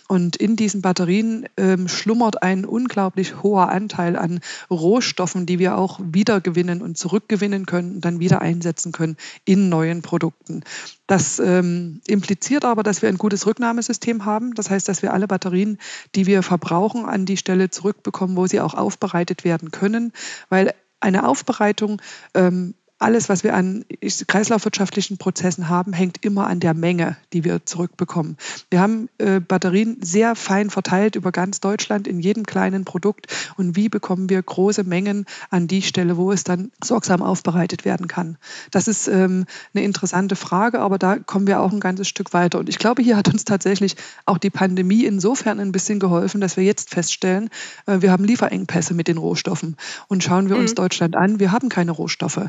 Und 0.08 0.36
in 0.36 0.56
diesen 0.56 0.82
Batterien 0.82 1.46
ähm, 1.56 1.88
schlummert 1.88 2.42
ein 2.42 2.64
unglaublich 2.64 3.42
hoher 3.42 3.68
Anteil 3.70 4.16
an 4.16 4.40
Rohstoffen, 4.70 5.46
die 5.46 5.58
wir 5.58 5.78
auch 5.78 6.00
wiedergewinnen 6.02 6.82
und 6.82 6.98
zurückgewinnen 6.98 7.66
können 7.66 7.94
und 7.96 8.04
dann 8.04 8.20
wieder 8.20 8.42
einsetzen 8.42 8.92
können 8.92 9.16
in 9.44 9.68
neuen 9.68 10.02
Produkten. 10.02 10.62
Das 11.10 11.40
ähm, 11.40 12.00
impliziert 12.06 12.64
aber, 12.64 12.84
dass 12.84 13.02
wir 13.02 13.08
ein 13.08 13.18
gutes 13.18 13.44
Rücknahmesystem 13.44 14.24
haben. 14.26 14.54
Das 14.54 14.70
heißt, 14.70 14.88
dass 14.88 15.02
wir 15.02 15.12
alle 15.12 15.26
Batterien, 15.26 15.76
die 16.14 16.26
wir 16.26 16.44
verbrauchen, 16.44 17.04
an 17.04 17.26
die 17.26 17.36
Stelle 17.36 17.68
zurückbekommen, 17.68 18.36
wo 18.36 18.46
sie 18.46 18.60
auch 18.60 18.74
aufbereitet 18.74 19.42
werden 19.42 19.72
können, 19.72 20.12
weil 20.50 20.72
eine 21.00 21.26
Aufbereitung 21.26 22.00
ähm, 22.34 22.74
alles, 23.00 23.28
was 23.28 23.42
wir 23.44 23.54
an 23.54 23.84
kreislaufwirtschaftlichen 24.26 25.16
Prozessen 25.16 25.68
haben, 25.68 25.92
hängt 25.92 26.24
immer 26.24 26.46
an 26.46 26.60
der 26.60 26.74
Menge, 26.74 27.16
die 27.32 27.44
wir 27.44 27.64
zurückbekommen. 27.64 28.36
Wir 28.68 28.80
haben 28.80 29.08
äh, 29.18 29.40
Batterien 29.40 29.96
sehr 30.02 30.36
fein 30.36 30.68
verteilt 30.68 31.16
über 31.16 31.32
ganz 31.32 31.60
Deutschland 31.60 32.06
in 32.06 32.20
jedem 32.20 32.44
kleinen 32.44 32.84
Produkt. 32.84 33.26
Und 33.56 33.74
wie 33.74 33.88
bekommen 33.88 34.28
wir 34.28 34.42
große 34.42 34.84
Mengen 34.84 35.24
an 35.48 35.66
die 35.66 35.80
Stelle, 35.80 36.18
wo 36.18 36.30
es 36.30 36.44
dann 36.44 36.70
sorgsam 36.84 37.22
aufbereitet 37.22 37.86
werden 37.86 38.06
kann? 38.06 38.36
Das 38.70 38.86
ist 38.86 39.08
ähm, 39.08 39.46
eine 39.74 39.84
interessante 39.84 40.36
Frage, 40.36 40.80
aber 40.80 40.98
da 40.98 41.18
kommen 41.18 41.46
wir 41.46 41.60
auch 41.60 41.72
ein 41.72 41.80
ganzes 41.80 42.06
Stück 42.06 42.34
weiter. 42.34 42.58
Und 42.58 42.68
ich 42.68 42.78
glaube, 42.78 43.02
hier 43.02 43.16
hat 43.16 43.28
uns 43.28 43.44
tatsächlich 43.44 43.96
auch 44.26 44.38
die 44.38 44.50
Pandemie 44.50 45.06
insofern 45.06 45.58
ein 45.58 45.72
bisschen 45.72 46.00
geholfen, 46.00 46.42
dass 46.42 46.58
wir 46.58 46.64
jetzt 46.64 46.90
feststellen, 46.90 47.48
äh, 47.86 48.02
wir 48.02 48.12
haben 48.12 48.24
Lieferengpässe 48.24 48.92
mit 48.92 49.08
den 49.08 49.16
Rohstoffen. 49.16 49.76
Und 50.08 50.22
schauen 50.22 50.50
wir 50.50 50.56
uns 50.56 50.72
Mhm. 50.72 50.76
Deutschland 50.76 51.16
an, 51.16 51.40
wir 51.40 51.50
haben 51.50 51.70
keine 51.70 51.92
Rohstoffe 51.92 52.40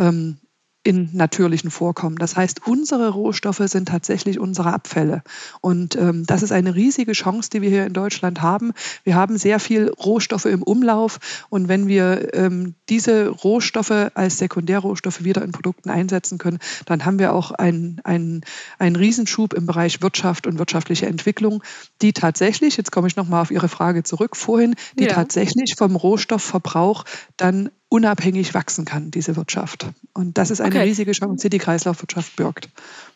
ähm, 0.00 0.38
in 0.82 1.10
natürlichen 1.12 1.70
Vorkommen. 1.70 2.16
Das 2.16 2.36
heißt, 2.36 2.66
unsere 2.66 3.10
Rohstoffe 3.10 3.60
sind 3.66 3.88
tatsächlich 3.88 4.38
unsere 4.38 4.72
Abfälle. 4.72 5.22
Und 5.60 5.94
ähm, 5.96 6.24
das 6.24 6.42
ist 6.42 6.52
eine 6.52 6.74
riesige 6.74 7.12
Chance, 7.12 7.50
die 7.50 7.60
wir 7.60 7.68
hier 7.68 7.84
in 7.84 7.92
Deutschland 7.92 8.40
haben. 8.40 8.72
Wir 9.04 9.14
haben 9.14 9.36
sehr 9.36 9.60
viel 9.60 9.90
Rohstoffe 9.90 10.46
im 10.46 10.62
Umlauf. 10.62 11.18
Und 11.50 11.68
wenn 11.68 11.86
wir 11.86 12.32
ähm, 12.32 12.76
diese 12.88 13.28
Rohstoffe 13.28 14.10
als 14.14 14.38
Sekundärrohstoffe 14.38 15.22
wieder 15.22 15.42
in 15.42 15.52
Produkten 15.52 15.90
einsetzen 15.90 16.38
können, 16.38 16.60
dann 16.86 17.04
haben 17.04 17.18
wir 17.18 17.34
auch 17.34 17.50
einen, 17.50 18.00
einen, 18.04 18.40
einen 18.78 18.96
Riesenschub 18.96 19.52
im 19.52 19.66
Bereich 19.66 20.00
Wirtschaft 20.00 20.46
und 20.46 20.58
wirtschaftliche 20.58 21.06
Entwicklung, 21.06 21.62
die 22.00 22.14
tatsächlich, 22.14 22.78
jetzt 22.78 22.90
komme 22.90 23.06
ich 23.06 23.16
nochmal 23.16 23.42
auf 23.42 23.50
Ihre 23.50 23.68
Frage 23.68 24.02
zurück 24.02 24.34
vorhin, 24.34 24.74
die 24.98 25.04
Ja. 25.04 25.12
tatsächlich 25.12 25.74
vom 25.76 25.94
Rohstoffverbrauch 25.94 27.04
dann 27.36 27.68
unabhängig 27.90 28.54
wachsen 28.54 28.84
kann, 28.84 29.10
diese 29.10 29.36
Wirtschaft. 29.36 29.84
Und 30.14 30.38
das 30.38 30.50
ist 30.50 30.60
eine 30.60 30.76
Okay. 30.76 30.84
riesige 30.84 31.10
Chance, 31.12 31.42
die 31.42 31.50
die 31.50 31.58
Kreislaufwirtschaft 31.58 32.36
birgt. 32.36 32.68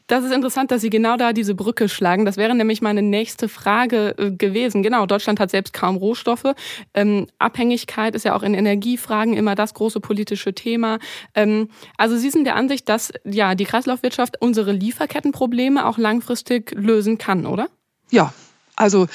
Das 0.09 0.25
ist 0.25 0.33
interessant, 0.33 0.71
dass 0.71 0.83
Sie 0.83 0.91
genau 0.91 1.17
da 1.17 1.33
diese 1.33 1.55
Brücke 1.55 1.89
schlagen. 1.89 2.27
Das 2.27 2.37
wäre 2.37 2.55
nämlich 2.55 2.83
meine 2.83 3.01
nächste 3.01 3.49
Frage 3.49 4.15
äh, 4.19 4.31
gewesen. 4.33 4.83
Genau, 4.83 5.07
Deutschland 5.07 5.41
hat 5.41 5.51
selbst 5.51 5.73
kaum 5.73 5.97
Rohstoffe. 5.97 6.55
Ähm, 6.93 7.29
Abhängigkeit 7.39 8.15
ist 8.15 8.25
ja 8.25 8.35
auch 8.37 8.43
in 8.43 8.53
Energiefragen 8.53 9.35
immer 9.35 9.55
das 9.55 9.73
große 9.73 10.01
politische 10.01 10.53
Thema. 10.53 10.99
Ähm, 11.35 11.71
also 11.97 12.17
Sie 12.19 12.29
sind 12.29 12.45
der 12.45 12.57
Ansicht, 12.57 12.89
dass 12.89 13.13
ja 13.25 13.55
die 13.55 13.65
Kreislaufwirtschaft 13.65 14.43
unsere 14.43 14.73
Lieferkettenprobleme 14.73 15.87
auch 15.87 15.97
langfristig 15.99 16.73
lösen 16.73 17.17
kann, 17.17 17.47
oder? 17.47 17.69
Ja, 18.11 18.35
also 18.77 19.07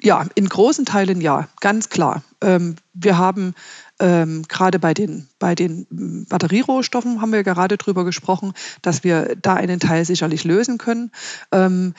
ja, 0.00 0.24
in 0.34 0.48
großen 0.48 0.86
Teilen 0.86 1.20
ja, 1.20 1.48
ganz 1.60 1.90
klar. 1.90 2.22
Ähm, 2.40 2.76
wir 2.94 3.18
haben 3.18 3.54
ähm, 4.00 4.44
gerade 4.48 4.78
bei 4.78 4.94
den, 4.94 5.28
bei 5.38 5.54
den 5.54 5.86
mm, 5.90 6.24
Batterierohstoffen 6.28 7.20
haben 7.20 7.32
wir 7.32 7.44
gerade 7.44 7.76
drüber 7.76 8.04
gesprochen, 8.04 8.52
dass 8.82 9.04
wir 9.04 9.36
da 9.40 9.54
einen 9.54 9.78
Teil 9.78 10.04
sicherlich 10.04 10.44
lösen 10.44 10.78
können. 10.78 11.12
Ähm, 11.52 11.94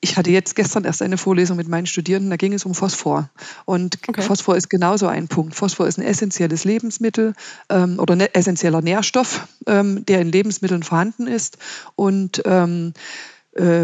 ich 0.00 0.18
hatte 0.18 0.30
jetzt 0.30 0.54
gestern 0.54 0.84
erst 0.84 1.00
eine 1.00 1.16
Vorlesung 1.16 1.56
mit 1.56 1.66
meinen 1.66 1.86
Studierenden, 1.86 2.28
da 2.28 2.36
ging 2.36 2.52
es 2.52 2.66
um 2.66 2.74
Phosphor. 2.74 3.30
Und 3.64 3.98
Okay. 4.06 4.20
Phosphor 4.20 4.54
ist 4.54 4.68
genauso 4.68 5.06
ein 5.06 5.28
Punkt. 5.28 5.54
Phosphor 5.54 5.88
ist 5.88 5.98
ein 5.98 6.04
essentielles 6.04 6.64
Lebensmittel 6.64 7.32
ähm, 7.70 7.98
oder 7.98 8.14
ne, 8.14 8.34
essentieller 8.34 8.82
Nährstoff, 8.82 9.48
ähm, 9.66 10.04
der 10.04 10.20
in 10.20 10.30
Lebensmitteln 10.30 10.82
vorhanden 10.82 11.26
ist. 11.26 11.56
Und 11.96 12.42
ähm, 12.44 12.92
äh, 12.92 13.00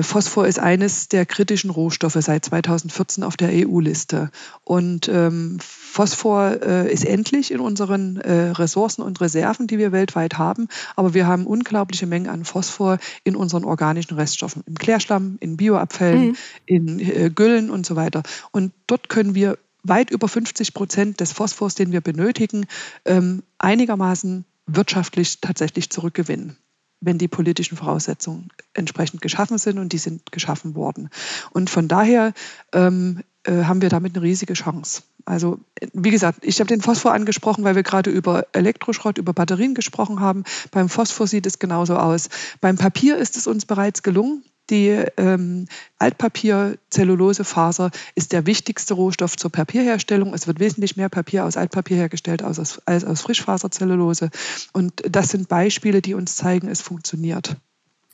Phosphor 0.02 0.46
ist 0.46 0.58
eines 0.58 1.08
der 1.08 1.26
kritischen 1.26 1.70
Rohstoffe 1.70 2.18
seit 2.20 2.44
2014 2.44 3.22
auf 3.22 3.36
der 3.36 3.50
EU-Liste. 3.52 4.30
Und 4.64 5.08
ähm, 5.08 5.58
Phosphor 5.60 6.60
äh, 6.62 6.92
ist 6.92 7.04
endlich 7.04 7.52
in 7.52 7.60
unseren 7.60 8.16
äh, 8.16 8.50
Ressourcen 8.50 9.02
und 9.02 9.20
Reserven, 9.20 9.66
die 9.66 9.78
wir 9.78 9.92
weltweit 9.92 10.38
haben. 10.38 10.68
Aber 10.96 11.14
wir 11.14 11.26
haben 11.26 11.46
unglaubliche 11.46 12.06
Mengen 12.06 12.28
an 12.28 12.44
Phosphor 12.44 12.98
in 13.22 13.36
unseren 13.36 13.64
organischen 13.64 14.16
Reststoffen, 14.16 14.62
im 14.66 14.74
Klärschlamm, 14.74 15.36
in 15.40 15.56
Bioabfällen, 15.56 16.20
Mhm. 16.20 16.36
in 16.66 16.98
äh, 17.00 17.30
Güllen 17.34 17.70
und 17.70 17.86
so 17.86 17.96
weiter. 17.96 18.22
Und 18.50 18.72
dort 18.86 19.08
können 19.08 19.34
wir 19.34 19.58
weit 19.82 20.10
über 20.10 20.28
50 20.28 20.74
Prozent 20.74 21.20
des 21.20 21.32
Phosphors, 21.32 21.74
den 21.74 21.92
wir 21.92 22.00
benötigen, 22.00 22.66
ähm, 23.04 23.42
einigermaßen 23.58 24.44
wirtschaftlich 24.66 25.40
tatsächlich 25.40 25.90
zurückgewinnen 25.90 26.56
wenn 27.00 27.18
die 27.18 27.28
politischen 27.28 27.76
Voraussetzungen 27.76 28.48
entsprechend 28.74 29.22
geschaffen 29.22 29.58
sind 29.58 29.78
und 29.78 29.92
die 29.92 29.98
sind 29.98 30.32
geschaffen 30.32 30.74
worden. 30.74 31.10
Und 31.52 31.70
von 31.70 31.88
daher 31.88 32.32
ähm, 32.72 33.22
äh, 33.44 33.64
haben 33.64 33.82
wir 33.82 33.88
damit 33.88 34.14
eine 34.14 34.24
riesige 34.24 34.54
Chance. 34.54 35.02
Also 35.24 35.60
wie 35.92 36.10
gesagt, 36.10 36.40
ich 36.42 36.60
habe 36.60 36.68
den 36.68 36.82
Phosphor 36.82 37.12
angesprochen, 37.12 37.64
weil 37.64 37.74
wir 37.74 37.82
gerade 37.82 38.10
über 38.10 38.46
Elektroschrott, 38.52 39.18
über 39.18 39.32
Batterien 39.32 39.74
gesprochen 39.74 40.20
haben. 40.20 40.44
Beim 40.70 40.88
Phosphor 40.88 41.26
sieht 41.26 41.46
es 41.46 41.58
genauso 41.58 41.96
aus. 41.96 42.28
Beim 42.60 42.76
Papier 42.76 43.16
ist 43.16 43.36
es 43.36 43.46
uns 43.46 43.64
bereits 43.66 44.02
gelungen. 44.02 44.44
Die 44.70 44.88
ähm, 45.16 45.66
Altpapier-Zellulosefaser 45.98 47.90
ist 48.14 48.32
der 48.32 48.46
wichtigste 48.46 48.94
Rohstoff 48.94 49.36
zur 49.36 49.50
Papierherstellung. 49.50 50.32
Es 50.32 50.46
wird 50.46 50.60
wesentlich 50.60 50.96
mehr 50.96 51.08
Papier 51.08 51.44
aus 51.44 51.56
Altpapier 51.56 51.96
hergestellt 51.96 52.42
als 52.42 52.60
aus, 52.60 52.80
als 52.86 53.04
aus 53.04 53.22
Frischfaserzellulose. 53.22 54.30
Und 54.72 55.02
das 55.08 55.30
sind 55.30 55.48
Beispiele, 55.48 56.02
die 56.02 56.14
uns 56.14 56.36
zeigen, 56.36 56.68
es 56.68 56.82
funktioniert. 56.82 57.56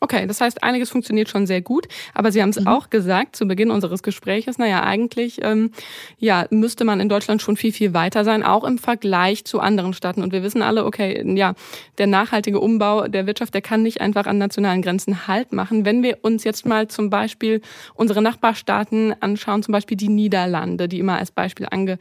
Okay, 0.07 0.29
das 0.29 0.41
heißt, 0.41 0.63
einiges 0.63 0.91
funktioniert 0.91 1.29
schon 1.29 1.49
sehr 1.49 1.61
gut, 1.61 1.89
aber 2.15 2.31
Sie 2.31 2.41
haben 2.41 2.51
es 2.51 2.65
auch 2.65 2.91
gesagt 2.91 3.35
zu 3.35 3.45
Beginn 3.49 3.73
unseres 3.73 4.05
Gespräches, 4.05 4.57
naja, 4.57 4.85
eigentlich 4.85 5.41
ähm, 5.43 5.73
ja, 6.21 6.47
müsste 6.51 6.85
man 6.85 7.01
in 7.01 7.09
Deutschland 7.09 7.43
schon 7.43 7.57
viel, 7.57 7.73
viel 7.73 7.93
weiter 7.93 8.23
sein, 8.23 8.45
auch 8.45 8.63
im 8.63 8.79
Vergleich 8.79 9.45
zu 9.45 9.59
anderen 9.59 9.95
Staaten. 9.95 10.23
Und 10.23 10.33
wir 10.33 10.45
wissen 10.45 10.63
alle, 10.63 10.85
okay, 10.85 11.25
ja, 11.37 11.55
der 11.99 12.07
nachhaltige 12.07 12.61
Umbau 12.61 13.09
der 13.09 13.27
Wirtschaft, 13.27 13.53
der 13.53 13.63
kann 13.63 13.83
nicht 13.83 14.01
einfach 14.01 14.27
an 14.27 14.39
nationalen 14.39 14.81
Grenzen 14.81 15.27
Halt 15.27 15.53
machen. 15.53 15.85
Wenn 15.85 16.05
wir 16.05 16.19
uns 16.23 16.45
jetzt 16.45 16.67
mal 16.67 16.87
zum 16.87 17.11
Beispiel 17.11 17.61
unsere 17.95 18.23
Nachbarstaaten 18.23 19.13
anschauen, 19.19 19.65
zum 19.65 19.73
Beispiel 19.73 19.97
die 19.97 20.09
Niederlande, 20.09 20.87
die 20.87 21.01
immer 21.01 21.19
als 21.19 21.33
Beispiel 21.33 21.67
ange... 21.69 21.99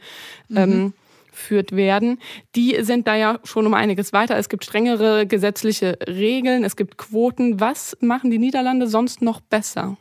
Ähm, 0.54 0.92
geführt 1.36 1.72
werden, 1.72 2.18
die 2.56 2.78
sind 2.80 3.06
da 3.06 3.14
ja 3.14 3.38
schon 3.44 3.66
um 3.66 3.74
einiges 3.74 4.12
weiter. 4.14 4.36
Es 4.36 4.48
gibt 4.48 4.64
strengere 4.64 5.26
gesetzliche 5.26 5.98
Regeln, 6.08 6.64
es 6.64 6.76
gibt 6.76 6.96
Quoten. 6.96 7.60
Was 7.60 7.96
machen 8.00 8.30
die 8.30 8.38
Niederlande 8.38 8.86
sonst 8.88 9.20
noch 9.20 9.40
besser? 9.40 9.96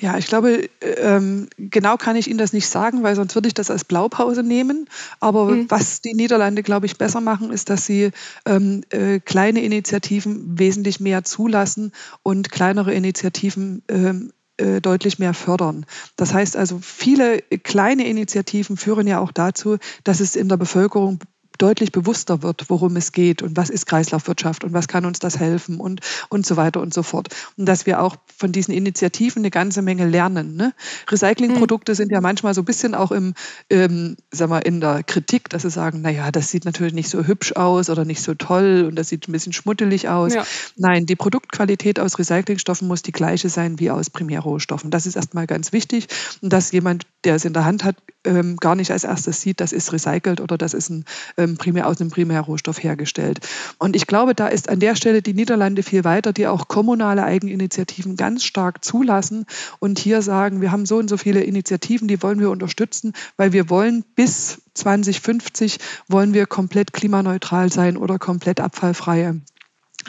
Ja, 0.00 0.16
ich 0.16 0.28
glaube, 0.28 0.68
ähm, 0.80 1.48
genau 1.56 1.96
kann 1.96 2.14
ich 2.14 2.28
Ihnen 2.28 2.38
das 2.38 2.52
nicht 2.52 2.68
sagen, 2.68 3.02
weil 3.02 3.16
sonst 3.16 3.34
würde 3.34 3.48
ich 3.48 3.54
das 3.54 3.68
als 3.68 3.84
Blaupause 3.84 4.44
nehmen. 4.44 4.88
Aber 5.18 5.46
Mhm. 5.46 5.66
was 5.68 6.00
die 6.02 6.14
Niederlande, 6.14 6.62
glaube 6.62 6.86
ich, 6.86 6.98
besser 6.98 7.20
machen, 7.20 7.50
ist, 7.50 7.68
dass 7.68 7.84
sie 7.84 8.10
ähm, 8.46 8.82
äh, 8.90 9.18
kleine 9.18 9.60
Initiativen 9.60 10.56
wesentlich 10.56 11.00
mehr 11.00 11.24
zulassen 11.24 11.90
und 12.22 12.52
kleinere 12.52 12.94
Initiativen 12.94 13.82
ähm, 13.88 14.32
äh, 14.58 14.80
deutlich 14.80 15.18
mehr 15.18 15.34
fördern. 15.34 15.86
Das 16.16 16.34
heißt 16.34 16.56
also, 16.56 16.78
viele 16.82 17.40
kleine 17.40 18.06
Initiativen 18.06 18.76
führen 18.76 19.06
ja 19.06 19.20
auch 19.20 19.32
dazu, 19.32 19.78
dass 20.04 20.20
es 20.20 20.36
in 20.36 20.48
der 20.48 20.56
Bevölkerung 20.56 21.20
deutlich 21.58 21.92
bewusster 21.92 22.42
wird, 22.42 22.64
worum 22.68 22.96
es 22.96 23.12
geht 23.12 23.42
und 23.42 23.56
was 23.56 23.68
ist 23.70 23.86
Kreislaufwirtschaft 23.86 24.64
und 24.64 24.72
was 24.72 24.88
kann 24.88 25.04
uns 25.04 25.18
das 25.18 25.38
helfen 25.38 25.80
und, 25.80 26.00
und 26.28 26.46
so 26.46 26.56
weiter 26.56 26.80
und 26.80 26.94
so 26.94 27.02
fort. 27.02 27.28
Und 27.56 27.66
dass 27.66 27.84
wir 27.84 28.00
auch 28.00 28.16
von 28.36 28.52
diesen 28.52 28.72
Initiativen 28.72 29.40
eine 29.40 29.50
ganze 29.50 29.82
Menge 29.82 30.06
lernen. 30.06 30.56
Ne? 30.56 30.72
Recyclingprodukte 31.08 31.94
sind 31.94 32.12
ja 32.12 32.20
manchmal 32.20 32.54
so 32.54 32.62
ein 32.62 32.64
bisschen 32.64 32.94
auch 32.94 33.10
im, 33.10 33.34
ähm, 33.70 34.16
sag 34.30 34.48
mal, 34.48 34.60
in 34.60 34.80
der 34.80 35.02
Kritik, 35.02 35.48
dass 35.50 35.62
sie 35.62 35.70
sagen, 35.70 36.00
naja, 36.00 36.30
das 36.30 36.50
sieht 36.50 36.64
natürlich 36.64 36.94
nicht 36.94 37.10
so 37.10 37.24
hübsch 37.24 37.52
aus 37.52 37.90
oder 37.90 38.04
nicht 38.04 38.22
so 38.22 38.34
toll 38.34 38.84
und 38.88 38.96
das 38.96 39.08
sieht 39.08 39.28
ein 39.28 39.32
bisschen 39.32 39.52
schmuddelig 39.52 40.08
aus. 40.08 40.34
Ja. 40.34 40.44
Nein, 40.76 41.06
die 41.06 41.16
Produktqualität 41.16 41.98
aus 41.98 42.18
Recyclingstoffen 42.18 42.86
muss 42.86 43.02
die 43.02 43.12
gleiche 43.12 43.48
sein 43.48 43.80
wie 43.80 43.90
aus 43.90 44.10
Primärrohstoffen. 44.10 44.90
Das 44.90 45.06
ist 45.06 45.16
erstmal 45.16 45.46
ganz 45.46 45.72
wichtig. 45.72 46.06
Und 46.40 46.52
dass 46.52 46.70
jemand, 46.72 47.06
der 47.24 47.34
es 47.34 47.44
in 47.44 47.52
der 47.52 47.64
Hand 47.64 47.84
hat, 47.84 47.96
ähm, 48.24 48.56
gar 48.56 48.74
nicht 48.74 48.92
als 48.92 49.04
erstes 49.04 49.40
sieht, 49.40 49.60
das 49.60 49.72
ist 49.72 49.92
recycelt 49.92 50.40
oder 50.40 50.56
das 50.56 50.74
ist 50.74 50.90
ein 50.90 51.04
ähm, 51.48 51.56
primär 51.56 51.86
aus 51.86 52.00
einem 52.00 52.10
Primärrohstoff 52.10 52.82
hergestellt. 52.82 53.40
Und 53.78 53.96
ich 53.96 54.06
glaube, 54.06 54.34
da 54.34 54.48
ist 54.48 54.68
an 54.68 54.80
der 54.80 54.96
Stelle 54.96 55.22
die 55.22 55.34
Niederlande 55.34 55.82
viel 55.82 56.04
weiter, 56.04 56.32
die 56.32 56.46
auch 56.46 56.68
kommunale 56.68 57.24
Eigeninitiativen 57.24 58.16
ganz 58.16 58.44
stark 58.44 58.84
zulassen 58.84 59.46
und 59.78 59.98
hier 59.98 60.22
sagen, 60.22 60.60
wir 60.60 60.72
haben 60.72 60.86
so 60.86 60.96
und 60.96 61.08
so 61.08 61.16
viele 61.16 61.42
Initiativen, 61.42 62.08
die 62.08 62.22
wollen 62.22 62.40
wir 62.40 62.50
unterstützen, 62.50 63.12
weil 63.36 63.52
wir 63.52 63.70
wollen 63.70 64.04
bis 64.14 64.62
2050 64.74 65.78
wollen 66.08 66.34
wir 66.34 66.46
komplett 66.46 66.92
klimaneutral 66.92 67.72
sein 67.72 67.96
oder 67.96 68.18
komplett 68.18 68.60
abfallfreie 68.60 69.40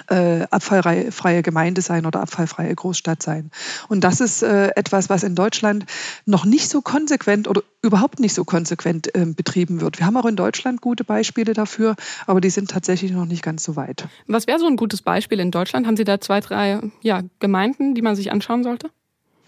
äh, 0.07 0.45
abfallfreie 0.49 1.41
Gemeinde 1.41 1.81
sein 1.81 2.05
oder 2.05 2.21
abfallfreie 2.21 2.73
Großstadt 2.73 3.23
sein. 3.23 3.51
Und 3.87 4.03
das 4.03 4.21
ist 4.21 4.43
äh, 4.43 4.69
etwas, 4.75 5.09
was 5.09 5.23
in 5.23 5.35
Deutschland 5.35 5.85
noch 6.25 6.45
nicht 6.45 6.69
so 6.69 6.81
konsequent 6.81 7.47
oder 7.47 7.61
überhaupt 7.81 8.19
nicht 8.19 8.33
so 8.33 8.45
konsequent 8.45 9.13
äh, 9.15 9.25
betrieben 9.25 9.81
wird. 9.81 9.99
Wir 9.99 10.05
haben 10.05 10.17
auch 10.17 10.25
in 10.25 10.35
Deutschland 10.35 10.81
gute 10.81 11.03
Beispiele 11.03 11.53
dafür, 11.53 11.95
aber 12.27 12.41
die 12.41 12.49
sind 12.49 12.69
tatsächlich 12.69 13.11
noch 13.11 13.25
nicht 13.25 13.43
ganz 13.43 13.63
so 13.63 13.75
weit. 13.75 14.07
Was 14.27 14.47
wäre 14.47 14.59
so 14.59 14.67
ein 14.67 14.75
gutes 14.75 15.01
Beispiel 15.01 15.39
in 15.39 15.51
Deutschland? 15.51 15.87
Haben 15.87 15.97
Sie 15.97 16.03
da 16.03 16.19
zwei, 16.21 16.39
drei 16.39 16.81
ja, 17.01 17.23
Gemeinden, 17.39 17.95
die 17.95 18.01
man 18.01 18.15
sich 18.15 18.31
anschauen 18.31 18.63
sollte? 18.63 18.89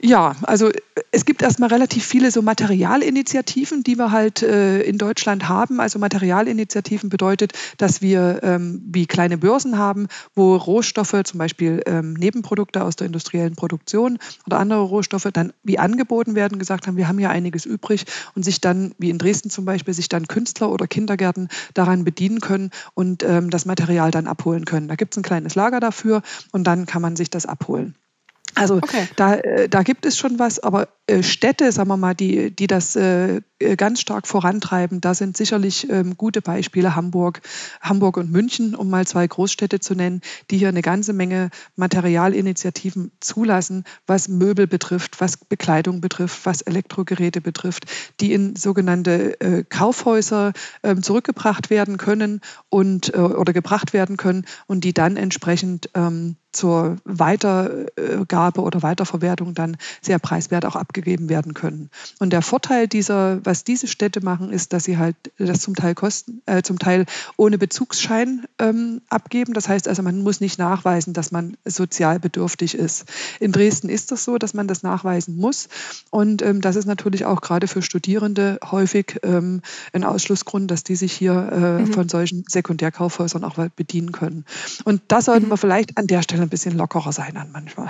Ja, 0.04 0.36
also 0.42 0.72
es 1.12 1.26
gibt 1.26 1.44
erstmal 1.44 1.70
relativ 1.70 2.04
viele 2.04 2.32
so 2.32 2.42
Materialinitiativen, 2.42 3.84
die 3.84 3.98
wir 3.98 4.12
halt 4.12 4.42
äh, 4.42 4.82
in 4.82 4.98
Deutschland 4.98 5.48
haben. 5.48 5.80
Also 5.80 6.00
Materialinitiativen 6.00 7.10
bedeutet, 7.10 7.54
dass 7.78 8.02
wir 8.02 8.40
ähm, 8.42 8.82
wie 8.84 9.06
kleine 9.06 9.38
Börsen 9.38 9.78
haben, 9.78 10.08
wo 10.34 10.56
Rohstoffe, 10.56 11.16
zum 11.24 11.38
Beispiel 11.38 11.84
ähm, 11.86 12.14
Nebenprodukte 12.14 12.84
aus 12.84 12.96
der 12.96 13.06
industriellen 13.06 13.56
Produktion 13.56 14.18
oder 14.48 14.58
andere 14.58 14.82
Rohstoffe 14.82 15.30
dann 15.32 15.54
wie 15.62 15.78
angeboten 15.78 16.34
werden, 16.34 16.58
gesagt 16.58 16.88
haben, 16.88 16.98
wir 16.98 17.08
haben 17.08 17.20
ja 17.20 17.30
einiges 17.30 17.68
übrig 17.68 18.06
und 18.34 18.44
sich 18.44 18.60
dann, 18.60 18.96
wie 18.98 19.12
in 19.12 19.20
Dresden 19.20 19.52
zum 19.52 19.66
Beispiel, 19.66 19.94
sich 19.94 20.10
dann 20.10 20.28
Künstler 20.28 20.72
oder 20.72 20.88
Kindergärten 20.88 21.48
daran 21.76 22.06
bedienen 22.06 22.40
können 22.40 22.72
und 22.96 23.22
ähm, 23.22 23.52
das 23.52 23.66
Material 23.66 24.10
dann 24.10 24.26
abholen 24.26 24.66
können. 24.66 24.88
Da 24.88 24.96
gibt 24.96 25.14
es 25.14 25.20
ein 25.20 25.24
kleines 25.24 25.54
Lager 25.54 25.80
dafür 25.80 26.24
und 26.52 26.66
dann 26.66 26.88
kann 26.88 27.04
man 27.04 27.16
sich 27.16 27.30
das 27.30 27.46
abholen. 27.46 27.96
Also 28.56 28.76
okay. 28.76 29.08
da, 29.16 29.36
äh, 29.36 29.70
da 29.70 29.84
gibt 29.84 30.06
es 30.06 30.18
schon 30.18 30.38
was, 30.38 30.60
aber 30.60 30.90
äh, 31.08 31.24
Städte, 31.24 31.72
sagen 31.72 31.90
wir 31.90 31.98
mal, 31.98 32.14
die, 32.14 32.52
die 32.52 32.68
das 32.68 32.96
äh, 32.96 33.42
ganz 33.78 34.02
stark 34.02 34.28
vorantreiben, 34.28 35.02
da 35.02 35.14
sind 35.14 35.38
sicherlich 35.38 35.90
ähm, 35.90 36.18
gute 36.18 36.42
Beispiele 36.42 36.96
Hamburg, 36.96 37.42
Hamburg 37.80 38.18
und 38.18 38.32
München, 38.32 38.76
um 38.76 38.90
mal 38.90 39.08
zwei 39.08 39.26
Großstädte 39.26 39.80
zu 39.80 39.96
nennen, 39.96 40.22
die 40.50 40.58
hier 40.58 40.70
eine 40.70 40.82
ganze 40.82 41.14
Menge 41.14 41.50
Materialinitiativen 41.76 43.12
zulassen, 43.20 43.86
was 44.08 44.28
Möbel 44.28 44.68
betrifft, 44.68 45.22
was 45.22 45.38
Bekleidung 45.38 46.02
betrifft, 46.02 46.46
was 46.46 46.62
Elektrogeräte 46.62 47.42
betrifft, 47.42 47.86
die 48.20 48.34
in 48.34 48.56
sogenannte 48.56 49.38
Kaufhäuser 49.70 50.54
ähm, 50.84 51.04
zurückgebracht 51.04 51.70
werden 51.70 51.98
können 51.98 52.42
und 52.70 53.14
oder 53.16 53.54
gebracht 53.54 53.94
werden 53.94 54.18
können 54.18 54.46
und 54.68 54.84
die 54.84 54.94
dann 54.94 55.18
entsprechend 55.18 55.90
ähm, 55.94 56.36
zur 56.52 56.98
Weitergabe 57.06 58.62
oder 58.62 58.82
Weiterverwertung 58.82 59.54
dann 59.54 59.78
sehr 60.02 60.20
preiswert 60.20 60.66
auch 60.66 60.76
abgegeben 60.76 61.30
werden 61.30 61.54
können. 61.54 61.90
Und 62.20 62.34
der 62.34 62.42
Vorteil 62.42 62.88
dieser, 62.88 63.44
was 63.46 63.64
diese 63.64 63.88
Städte 63.88 64.22
machen, 64.24 64.52
ist, 64.52 64.74
dass 64.74 64.84
sie 64.84 64.98
halt 64.98 65.16
das 65.38 65.62
zum 65.62 65.76
Teil 65.76 65.96
kosten, 65.96 66.42
äh, 66.46 66.62
zum 66.62 66.78
Teil 66.80 67.06
ohne 67.38 67.58
Bezugsschein 67.58 68.46
ähm, 68.60 69.02
abgeben. 69.10 69.54
Das 69.54 69.70
heißt 69.70 69.88
also, 69.88 70.04
man 70.04 70.22
muss 70.22 70.42
nicht 70.42 70.60
nachweisen, 70.60 71.14
dass 71.14 71.32
man 71.32 71.56
sozial 71.66 72.20
bedürftig 72.20 72.76
ist. 72.76 73.06
In 73.40 73.52
Dresden 73.52 73.90
ist 73.90 74.12
das 74.12 74.26
so, 74.26 74.38
dass 74.38 74.54
man 74.54 74.68
das 74.68 74.84
nachweisen 74.84 75.38
muss. 75.38 75.70
Und 76.10 76.42
ähm, 76.42 76.62
das 76.62 76.76
ist 76.76 76.86
natürlich 76.86 77.26
auch 77.26 77.42
gerade 77.42 77.68
für 77.68 77.82
Studierende 77.82 78.60
häufig 78.70 79.20
ähm, 79.24 79.62
ein 79.94 80.04
Ausschlussgrund, 80.04 80.70
dass 80.70 80.84
die 80.84 80.96
sich 80.96 81.14
hier 81.14 81.50
äh, 81.52 81.82
mhm. 81.82 81.94
von 81.94 82.10
solchen 82.10 82.44
Sekundärkaufhäusern 82.48 83.44
auch 83.44 83.56
bedienen 83.76 84.12
können. 84.12 84.46
Und 84.84 85.02
das 85.08 85.26
sollten 85.26 85.46
mhm. 85.46 85.52
wir 85.52 85.58
vielleicht 85.58 85.98
an 85.98 86.08
der 86.08 86.22
Stelle 86.22 86.41
ein 86.42 86.50
bisschen 86.50 86.78
lockerer 86.78 87.12
sein 87.12 87.34
dann 87.36 87.52
manchmal. 87.52 87.90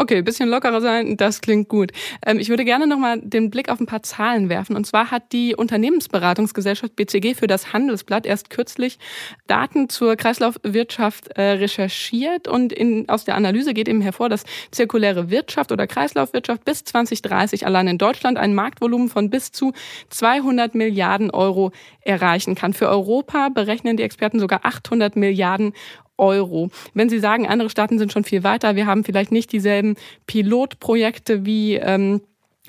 Okay, 0.00 0.16
ein 0.16 0.24
bisschen 0.24 0.48
lockerer 0.48 0.80
sein, 0.80 1.18
das 1.18 1.42
klingt 1.42 1.68
gut. 1.68 1.92
Ähm, 2.24 2.38
ich 2.38 2.48
würde 2.48 2.64
gerne 2.64 2.86
nochmal 2.86 3.20
den 3.20 3.50
Blick 3.50 3.68
auf 3.68 3.80
ein 3.80 3.86
paar 3.86 4.02
Zahlen 4.02 4.48
werfen. 4.48 4.74
Und 4.74 4.86
zwar 4.86 5.10
hat 5.10 5.30
die 5.32 5.54
Unternehmensberatungsgesellschaft 5.54 6.96
BCG 6.96 7.34
für 7.34 7.46
das 7.46 7.74
Handelsblatt 7.74 8.24
erst 8.24 8.48
kürzlich 8.48 8.98
Daten 9.46 9.90
zur 9.90 10.16
Kreislaufwirtschaft 10.16 11.28
äh, 11.36 11.42
recherchiert. 11.42 12.48
Und 12.48 12.72
in, 12.72 13.10
aus 13.10 13.26
der 13.26 13.34
Analyse 13.34 13.74
geht 13.74 13.90
eben 13.90 14.00
hervor, 14.00 14.30
dass 14.30 14.44
zirkuläre 14.70 15.28
Wirtschaft 15.28 15.70
oder 15.70 15.86
Kreislaufwirtschaft 15.86 16.64
bis 16.64 16.82
2030 16.84 17.66
allein 17.66 17.86
in 17.86 17.98
Deutschland 17.98 18.38
ein 18.38 18.54
Marktvolumen 18.54 19.10
von 19.10 19.28
bis 19.28 19.52
zu 19.52 19.74
200 20.08 20.74
Milliarden 20.74 21.30
Euro 21.30 21.72
erreichen 22.00 22.54
kann. 22.54 22.72
Für 22.72 22.88
Europa 22.88 23.50
berechnen 23.50 23.98
die 23.98 24.02
Experten 24.02 24.40
sogar 24.40 24.64
800 24.64 25.14
Milliarden 25.14 25.74
Euro. 26.20 26.70
Wenn 26.94 27.08
Sie 27.08 27.18
sagen, 27.18 27.48
andere 27.48 27.70
Staaten 27.70 27.98
sind 27.98 28.12
schon 28.12 28.24
viel 28.24 28.44
weiter, 28.44 28.76
wir 28.76 28.86
haben 28.86 29.04
vielleicht 29.04 29.32
nicht 29.32 29.50
dieselben 29.52 29.96
Pilotprojekte 30.26 31.44
wie 31.44 31.74
ähm, 31.74 32.20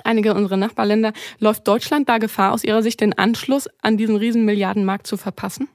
einige 0.04 0.34
unserer 0.34 0.58
Nachbarländer, 0.58 1.14
läuft 1.40 1.68
Deutschland 1.68 2.10
da 2.10 2.18
Gefahr, 2.18 2.54
aus 2.54 2.64
Ihrer 2.64 2.82
Sicht 2.82 3.02
den 3.02 3.18
Anschluss 3.18 3.70
an 3.82 3.98
diesen 3.98 4.16
riesen 4.16 4.46
Milliardenmarkt 4.46 5.06
zu 5.06 5.18
verpassen? 5.18 5.68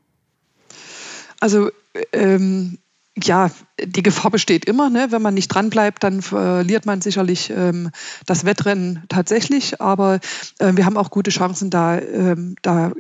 Also 1.39 1.71
ähm, 2.13 2.79
ja, 3.23 3.51
die 3.83 4.03
Gefahr 4.03 4.31
besteht 4.31 4.65
immer. 4.67 4.91
Ne? 4.91 5.09
Wenn 5.11 5.23
man 5.23 5.35
nicht 5.35 5.49
dranbleibt, 5.49 6.03
dann 6.03 6.23
verliert 6.23 6.87
man 6.87 7.01
sicherlich 7.01 7.51
ähm, 7.51 7.91
das 8.27 8.45
Wettrennen 8.45 9.05
tatsächlich. 9.09 9.81
Aber 9.81 10.21
äh, 10.59 10.73
wir 10.75 10.85
haben 10.85 10.97
auch 10.97 11.11
gute 11.11 11.31
Chancen, 11.31 11.71
da, 11.71 11.99
ähm, 11.99 12.57
da 12.63 12.93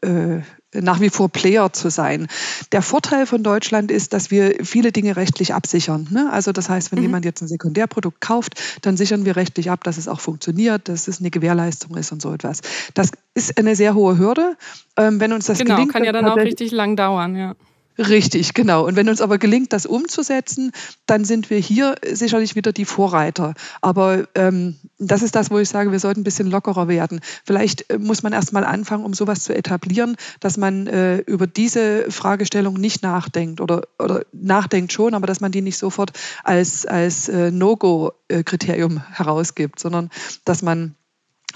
äh, 0.00 0.40
nach 0.74 1.00
wie 1.00 1.10
vor 1.10 1.28
Player 1.28 1.72
zu 1.72 1.90
sein. 1.90 2.28
Der 2.72 2.82
Vorteil 2.82 3.26
von 3.26 3.42
Deutschland 3.42 3.90
ist, 3.90 4.12
dass 4.12 4.30
wir 4.30 4.64
viele 4.64 4.92
Dinge 4.92 5.16
rechtlich 5.16 5.54
absichern. 5.54 6.08
Ne? 6.10 6.30
Also 6.32 6.52
das 6.52 6.68
heißt, 6.68 6.92
wenn 6.92 6.98
mhm. 6.98 7.04
jemand 7.04 7.24
jetzt 7.24 7.42
ein 7.42 7.48
Sekundärprodukt 7.48 8.20
kauft, 8.20 8.60
dann 8.82 8.96
sichern 8.96 9.24
wir 9.24 9.36
rechtlich 9.36 9.70
ab, 9.70 9.84
dass 9.84 9.98
es 9.98 10.08
auch 10.08 10.20
funktioniert, 10.20 10.88
dass 10.88 11.08
es 11.08 11.20
eine 11.20 11.30
Gewährleistung 11.30 11.96
ist 11.96 12.12
und 12.12 12.22
so 12.22 12.32
etwas. 12.32 12.60
Das 12.94 13.10
ist 13.34 13.58
eine 13.58 13.76
sehr 13.76 13.94
hohe 13.94 14.18
Hürde. 14.18 14.56
Ähm, 14.96 15.20
wenn 15.20 15.32
uns 15.32 15.46
das 15.46 15.58
genau, 15.58 15.74
gelingt, 15.74 15.92
kann 15.92 16.04
ja 16.04 16.12
dann 16.12 16.26
auch 16.26 16.36
richtig 16.36 16.70
lang 16.72 16.96
dauern, 16.96 17.36
ja. 17.36 17.54
Richtig, 17.98 18.54
genau. 18.54 18.86
Und 18.86 18.96
wenn 18.96 19.08
uns 19.08 19.20
aber 19.20 19.36
gelingt, 19.36 19.72
das 19.72 19.84
umzusetzen, 19.84 20.72
dann 21.06 21.24
sind 21.24 21.50
wir 21.50 21.58
hier 21.58 21.96
sicherlich 22.10 22.56
wieder 22.56 22.72
die 22.72 22.86
Vorreiter. 22.86 23.54
Aber 23.82 24.26
ähm, 24.34 24.76
das 24.98 25.22
ist 25.22 25.34
das, 25.34 25.50
wo 25.50 25.58
ich 25.58 25.68
sage, 25.68 25.92
wir 25.92 26.00
sollten 26.00 26.20
ein 26.20 26.24
bisschen 26.24 26.50
lockerer 26.50 26.88
werden. 26.88 27.20
Vielleicht 27.44 27.90
äh, 27.90 27.98
muss 27.98 28.22
man 28.22 28.32
erst 28.32 28.52
mal 28.52 28.64
anfangen, 28.64 29.04
um 29.04 29.12
sowas 29.12 29.40
zu 29.44 29.54
etablieren, 29.54 30.16
dass 30.40 30.56
man 30.56 30.86
äh, 30.86 31.18
über 31.18 31.46
diese 31.46 32.10
Fragestellung 32.10 32.74
nicht 32.74 33.02
nachdenkt 33.02 33.60
oder, 33.60 33.82
oder 33.98 34.24
nachdenkt 34.32 34.92
schon, 34.92 35.14
aber 35.14 35.26
dass 35.26 35.40
man 35.40 35.52
die 35.52 35.62
nicht 35.62 35.76
sofort 35.76 36.12
als, 36.44 36.86
als 36.86 37.28
äh, 37.28 37.50
No-Go-Kriterium 37.50 39.02
herausgibt, 39.12 39.78
sondern 39.78 40.08
dass 40.44 40.62
man 40.62 40.94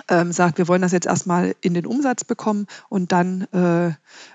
ähm, 0.08 0.32
sagt, 0.32 0.58
wir 0.58 0.68
wollen 0.68 0.82
das 0.82 0.92
jetzt 0.92 1.06
erstmal 1.06 1.54
in 1.60 1.74
den 1.74 1.86
Umsatz 1.86 2.24
bekommen 2.24 2.66
und 2.88 3.12
dann 3.12 3.42
äh, 3.52 3.92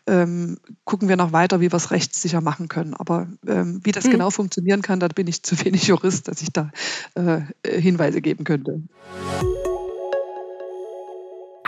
ähm, 0.08 0.58
gucken 0.86 1.10
wir 1.10 1.16
noch 1.16 1.32
weiter, 1.32 1.62
wie 1.62 1.72
wir 1.72 1.78
es 1.78 1.92
rechtssicher 1.92 2.42
machen 2.42 2.68
können. 2.68 2.94
Aber 2.94 3.28
ähm, 3.48 3.82
wie 3.84 3.92
das 3.92 4.06
mhm. 4.06 4.12
genau 4.12 4.30
funktionieren 4.30 4.82
kann, 4.82 5.00
da 5.00 5.08
bin 5.08 5.28
ich 5.28 5.44
zu 5.44 5.64
wenig 5.64 5.88
Jurist, 5.88 6.28
dass 6.28 6.42
ich 6.42 6.52
da 6.52 6.72
äh, 7.16 7.42
Hinweise 7.66 8.22
geben 8.22 8.44
könnte. 8.44 8.82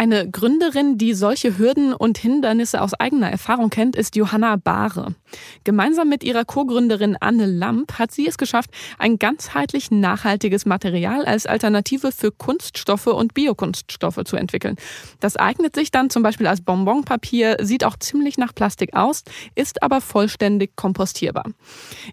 Eine 0.03 0.29
Gründerin, 0.29 0.97
die 0.97 1.13
solche 1.13 1.57
Hürden 1.57 1.93
und 1.93 2.17
Hindernisse 2.17 2.81
aus 2.81 2.93
eigener 2.93 3.31
Erfahrung 3.31 3.69
kennt, 3.69 3.95
ist 3.95 4.17
Johanna 4.17 4.57
Bahre. 4.57 5.15
Gemeinsam 5.63 6.09
mit 6.09 6.25
ihrer 6.25 6.43
Co-Gründerin 6.43 7.15
Anne 7.21 7.45
Lamp 7.45 7.97
hat 7.97 8.11
sie 8.11 8.27
es 8.27 8.37
geschafft, 8.37 8.69
ein 8.99 9.17
ganzheitlich 9.17 9.91
nachhaltiges 9.91 10.65
Material 10.65 11.23
als 11.23 11.45
Alternative 11.45 12.11
für 12.11 12.33
Kunststoffe 12.33 13.07
und 13.07 13.33
Biokunststoffe 13.33 14.19
zu 14.25 14.35
entwickeln. 14.35 14.75
Das 15.21 15.37
eignet 15.37 15.73
sich 15.73 15.89
dann 15.89 16.09
zum 16.09 16.21
Beispiel 16.21 16.47
als 16.47 16.59
Bonbonpapier, 16.59 17.55
sieht 17.61 17.85
auch 17.85 17.95
ziemlich 17.97 18.37
nach 18.37 18.53
Plastik 18.53 18.97
aus, 18.97 19.23
ist 19.55 19.83
aber 19.83 20.01
vollständig 20.01 20.75
kompostierbar. 20.75 21.45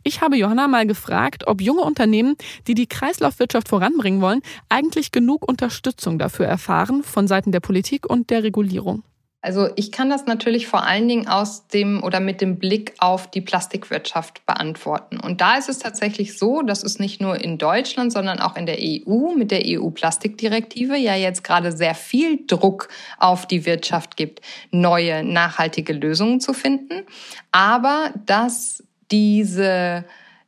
Ich 0.05 0.21
habe 0.21 0.37
Johanna 0.37 0.69
mal 0.69 0.87
gefragt, 0.87 1.49
ob 1.49 1.61
junge 1.61 1.83
Unternehmen, 1.83 2.37
die 2.69 2.75
die 2.75 2.87
Kreislaufwirtschaft 2.87 3.69
voranbringen 3.69 4.21
wollen, 4.21 4.43
eigentlich 4.69 5.11
genug 5.11 5.49
Unterstützung 5.49 6.21
dafür 6.21 6.47
erfahren 6.47 7.03
von 7.03 7.27
Seiten 7.27 7.51
der 7.51 7.59
Politik 7.59 7.80
und 8.07 8.31
der 8.31 8.43
Regulierung? 8.43 9.03
Also 9.43 9.71
ich 9.77 9.91
kann 9.91 10.11
das 10.11 10.27
natürlich 10.27 10.67
vor 10.67 10.85
allen 10.85 11.09
Dingen 11.09 11.27
aus 11.27 11.67
dem 11.69 12.03
oder 12.03 12.21
mit 12.21 12.43
dem 12.43 12.59
Blick 12.59 12.93
auf 12.99 13.31
die 13.31 13.41
Plastikwirtschaft 13.41 14.45
beantworten. 14.45 15.19
Und 15.19 15.41
da 15.41 15.57
ist 15.57 15.71
es 15.71 15.79
tatsächlich 15.79 16.37
so, 16.37 16.61
dass 16.61 16.83
es 16.83 16.99
nicht 16.99 17.23
nur 17.23 17.43
in 17.43 17.57
Deutschland, 17.57 18.13
sondern 18.13 18.39
auch 18.39 18.57
in 18.57 18.67
der 18.67 18.77
EU 18.79 19.35
mit 19.35 19.51
der 19.51 19.63
EU-Plastikdirektive 19.65 20.95
ja 20.99 21.15
jetzt 21.15 21.43
gerade 21.43 21.73
sehr 21.73 21.95
viel 21.95 22.41
Druck 22.47 22.89
auf 23.19 23.47
die 23.47 23.65
Wirtschaft 23.65 24.19
gibt, 24.19 24.43
neue 24.73 25.25
nachhaltige 25.25 25.95
Lösungen 25.95 26.41
zu 26.41 26.53
finden. 26.53 27.07
Aber 27.51 28.13
dass 28.27 28.85
diese 29.11 30.05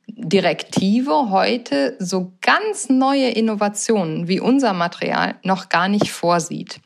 Direktive 0.06 1.30
heute 1.30 1.96
so 1.98 2.32
ganz 2.42 2.90
neue 2.90 3.30
Innovationen 3.30 4.28
wie 4.28 4.40
unser 4.40 4.74
Material 4.74 5.36
noch 5.42 5.70
gar 5.70 5.88
nicht 5.88 6.10
vorsieht. 6.12 6.80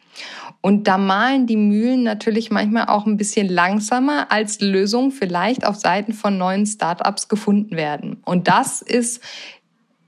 Und 0.67 0.89
da 0.89 0.99
malen 0.99 1.47
die 1.47 1.57
Mühlen 1.57 2.03
natürlich 2.03 2.51
manchmal 2.51 2.87
auch 2.87 3.07
ein 3.07 3.17
bisschen 3.17 3.49
langsamer, 3.49 4.33
als 4.33 4.61
Lösungen 4.61 5.13
vielleicht 5.13 5.65
auf 5.65 5.77
Seiten 5.77 6.13
von 6.13 6.39
neuen 6.39 6.67
Startups 6.67 7.29
gefunden 7.29 7.77
werden. 7.77 8.17
Und 8.25 8.49
das 8.49 8.83
ist 8.83 9.23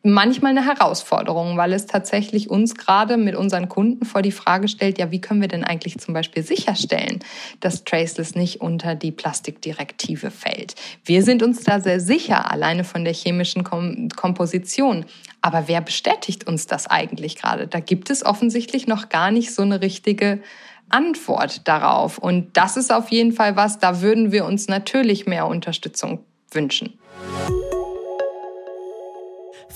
manchmal 0.08 0.52
eine 0.52 0.64
Herausforderung, 0.64 1.56
weil 1.56 1.72
es 1.72 1.86
tatsächlich 1.86 2.50
uns 2.50 2.74
gerade 2.74 3.16
mit 3.16 3.34
unseren 3.34 3.68
Kunden 3.68 4.04
vor 4.04 4.22
die 4.22 4.32
Frage 4.32 4.68
stellt, 4.68 4.98
ja, 4.98 5.10
wie 5.10 5.20
können 5.20 5.40
wir 5.40 5.48
denn 5.48 5.64
eigentlich 5.64 5.98
zum 5.98 6.14
Beispiel 6.14 6.42
sicherstellen, 6.42 7.20
dass 7.60 7.84
Traceless 7.84 8.34
nicht 8.34 8.60
unter 8.60 8.94
die 8.94 9.12
Plastikdirektive 9.12 10.30
fällt? 10.30 10.74
Wir 11.04 11.22
sind 11.22 11.42
uns 11.42 11.62
da 11.62 11.80
sehr 11.80 12.00
sicher, 12.00 12.50
alleine 12.50 12.84
von 12.84 13.04
der 13.04 13.14
chemischen 13.14 13.64
Kom 13.64 14.08
Komposition. 14.16 15.04
Aber 15.40 15.68
wer 15.68 15.80
bestätigt 15.80 16.46
uns 16.46 16.66
das 16.66 16.86
eigentlich 16.86 17.36
gerade? 17.36 17.66
Da 17.66 17.80
gibt 17.80 18.10
es 18.10 18.24
offensichtlich 18.24 18.86
noch 18.86 19.08
gar 19.08 19.30
nicht 19.30 19.54
so 19.54 19.62
eine 19.62 19.80
richtige 19.80 20.40
Antwort 20.88 21.68
darauf. 21.68 22.18
Und 22.18 22.56
das 22.56 22.76
ist 22.76 22.92
auf 22.92 23.10
jeden 23.10 23.32
Fall 23.32 23.56
was, 23.56 23.78
da 23.78 24.00
würden 24.00 24.32
wir 24.32 24.44
uns 24.44 24.68
natürlich 24.68 25.26
mehr 25.26 25.46
Unterstützung 25.46 26.24
wünschen. 26.50 26.98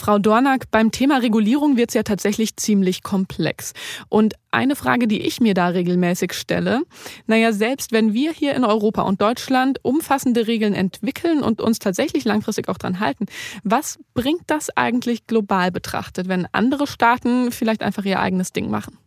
Frau 0.03 0.19
Dornack, 0.19 0.69
beim 0.73 0.91
Thema 0.91 1.19
Regulierung 1.19 1.77
wird 1.77 1.91
es 1.91 1.95
ja 1.95 2.03
tatsächlich 2.03 2.57
ziemlich 2.57 3.05
komplex. 3.05 3.73
Und 4.09 4.35
eine 4.51 4.75
Frage, 4.75 5.07
die 5.07 5.21
ich 5.21 5.41
mir 5.41 5.55
da 5.55 5.69
regelmäßig 5.69 6.33
stelle, 6.33 6.81
naja, 7.29 7.53
selbst 7.53 7.93
wenn 7.93 8.13
wir 8.13 8.33
hier 8.33 8.57
in 8.57 8.65
Europa 8.65 9.03
und 9.03 9.21
Deutschland 9.21 9.79
umfassende 9.85 10.49
Regeln 10.49 10.75
entwickeln 10.75 11.41
und 11.45 11.61
uns 11.61 11.79
tatsächlich 11.79 12.25
langfristig 12.25 12.69
auch 12.69 12.79
dran 12.79 12.99
halten, 12.99 13.27
was 13.63 14.01
bringt 14.13 14.43
das 14.49 14.77
eigentlich 14.77 15.29
global 15.29 15.71
betrachtet, 15.71 16.27
wenn 16.27 16.49
andere 16.51 16.89
Staaten 16.89 17.53
vielleicht 17.53 17.85
einfach 17.85 18.05
ihr 18.05 18.19
eigenes 18.19 18.53
Ding 18.53 18.71
machen? 18.71 18.99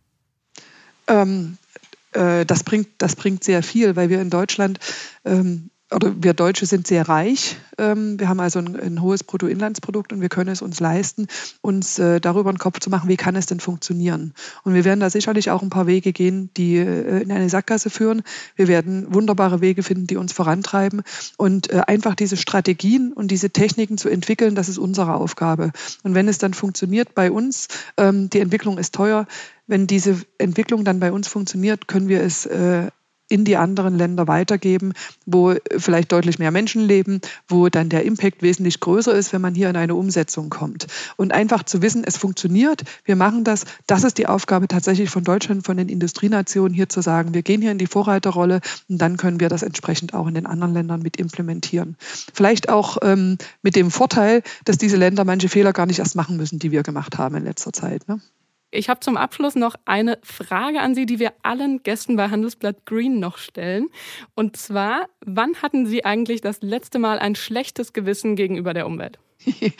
Ähm, 1.08 1.58
äh, 2.12 2.46
das, 2.46 2.64
bringt, 2.64 2.88
das 2.96 3.16
bringt 3.16 3.44
sehr 3.44 3.62
viel, 3.62 3.96
weil 3.96 4.08
wir 4.08 4.22
in 4.22 4.30
Deutschland 4.30 4.78
ähm, 5.26 5.68
oder 5.94 6.12
wir 6.20 6.34
Deutsche 6.34 6.66
sind 6.66 6.86
sehr 6.86 7.08
reich. 7.08 7.56
Ähm, 7.78 8.18
wir 8.18 8.28
haben 8.28 8.40
also 8.40 8.58
ein, 8.58 8.74
ein 8.74 9.02
hohes 9.02 9.22
Bruttoinlandsprodukt 9.22 10.12
und 10.12 10.20
wir 10.20 10.28
können 10.28 10.50
es 10.50 10.60
uns 10.60 10.80
leisten, 10.80 11.28
uns 11.60 11.98
äh, 12.00 12.20
darüber 12.20 12.48
einen 12.48 12.58
Kopf 12.58 12.80
zu 12.80 12.90
machen, 12.90 13.08
wie 13.08 13.16
kann 13.16 13.36
es 13.36 13.46
denn 13.46 13.60
funktionieren. 13.60 14.34
Und 14.64 14.74
wir 14.74 14.84
werden 14.84 14.98
da 14.98 15.10
sicherlich 15.10 15.50
auch 15.50 15.62
ein 15.62 15.70
paar 15.70 15.86
Wege 15.86 16.12
gehen, 16.12 16.50
die 16.56 16.76
äh, 16.76 17.22
in 17.22 17.30
eine 17.30 17.48
Sackgasse 17.48 17.90
führen. 17.90 18.22
Wir 18.56 18.66
werden 18.66 19.14
wunderbare 19.14 19.60
Wege 19.60 19.84
finden, 19.84 20.08
die 20.08 20.16
uns 20.16 20.32
vorantreiben. 20.32 21.02
Und 21.36 21.70
äh, 21.70 21.82
einfach 21.86 22.16
diese 22.16 22.36
Strategien 22.36 23.12
und 23.12 23.30
diese 23.30 23.50
Techniken 23.50 23.96
zu 23.96 24.08
entwickeln, 24.08 24.56
das 24.56 24.68
ist 24.68 24.78
unsere 24.78 25.14
Aufgabe. 25.14 25.70
Und 26.02 26.14
wenn 26.14 26.26
es 26.26 26.38
dann 26.38 26.54
funktioniert 26.54 27.14
bei 27.14 27.30
uns, 27.30 27.68
ähm, 27.96 28.28
die 28.28 28.40
Entwicklung 28.40 28.78
ist 28.78 28.92
teuer, 28.92 29.26
wenn 29.68 29.86
diese 29.86 30.20
Entwicklung 30.38 30.84
dann 30.84 31.00
bei 31.00 31.12
uns 31.12 31.28
funktioniert, 31.28 31.88
können 31.88 32.08
wir 32.08 32.22
es 32.22 32.46
in 33.28 33.44
die 33.44 33.56
anderen 33.56 33.96
Länder 33.96 34.28
weitergeben, 34.28 34.92
wo 35.24 35.54
vielleicht 35.76 36.12
deutlich 36.12 36.38
mehr 36.38 36.50
Menschen 36.50 36.82
leben, 36.82 37.20
wo 37.48 37.68
dann 37.68 37.88
der 37.88 38.04
Impact 38.04 38.42
wesentlich 38.42 38.80
größer 38.80 39.12
ist, 39.14 39.32
wenn 39.32 39.40
man 39.40 39.54
hier 39.54 39.68
in 39.68 39.76
eine 39.76 39.94
Umsetzung 39.94 40.50
kommt. 40.50 40.86
Und 41.16 41.32
einfach 41.32 41.64
zu 41.64 41.82
wissen, 41.82 42.04
es 42.04 42.16
funktioniert, 42.16 42.84
wir 43.04 43.16
machen 43.16 43.44
das, 43.44 43.64
das 43.86 44.04
ist 44.04 44.18
die 44.18 44.26
Aufgabe 44.26 44.68
tatsächlich 44.68 45.10
von 45.10 45.24
Deutschland, 45.24 45.66
von 45.66 45.76
den 45.76 45.88
Industrienationen, 45.88 46.74
hier 46.74 46.88
zu 46.88 47.00
sagen, 47.00 47.34
wir 47.34 47.42
gehen 47.42 47.60
hier 47.60 47.72
in 47.72 47.78
die 47.78 47.86
Vorreiterrolle 47.86 48.60
und 48.88 48.98
dann 48.98 49.16
können 49.16 49.40
wir 49.40 49.48
das 49.48 49.62
entsprechend 49.62 50.14
auch 50.14 50.26
in 50.26 50.34
den 50.34 50.46
anderen 50.46 50.74
Ländern 50.74 51.02
mit 51.02 51.16
implementieren. 51.16 51.96
Vielleicht 52.32 52.68
auch 52.68 52.98
ähm, 53.02 53.38
mit 53.62 53.76
dem 53.76 53.90
Vorteil, 53.90 54.42
dass 54.64 54.78
diese 54.78 54.96
Länder 54.96 55.24
manche 55.24 55.48
Fehler 55.48 55.72
gar 55.72 55.86
nicht 55.86 55.98
erst 55.98 56.16
machen 56.16 56.36
müssen, 56.36 56.58
die 56.58 56.70
wir 56.70 56.82
gemacht 56.82 57.18
haben 57.18 57.34
in 57.36 57.44
letzter 57.44 57.72
Zeit. 57.72 58.06
Ne? 58.08 58.20
Ich 58.70 58.88
habe 58.88 59.00
zum 59.00 59.16
Abschluss 59.16 59.54
noch 59.54 59.76
eine 59.84 60.18
Frage 60.22 60.80
an 60.80 60.94
Sie, 60.94 61.06
die 61.06 61.18
wir 61.18 61.32
allen 61.42 61.82
Gästen 61.82 62.16
bei 62.16 62.28
Handelsblatt 62.28 62.84
Green 62.84 63.20
noch 63.20 63.38
stellen. 63.38 63.88
Und 64.34 64.56
zwar, 64.56 65.08
wann 65.24 65.62
hatten 65.62 65.86
Sie 65.86 66.04
eigentlich 66.04 66.40
das 66.40 66.62
letzte 66.62 66.98
Mal 66.98 67.18
ein 67.18 67.34
schlechtes 67.36 67.92
Gewissen 67.92 68.36
gegenüber 68.36 68.74
der 68.74 68.86
Umwelt? 68.86 69.18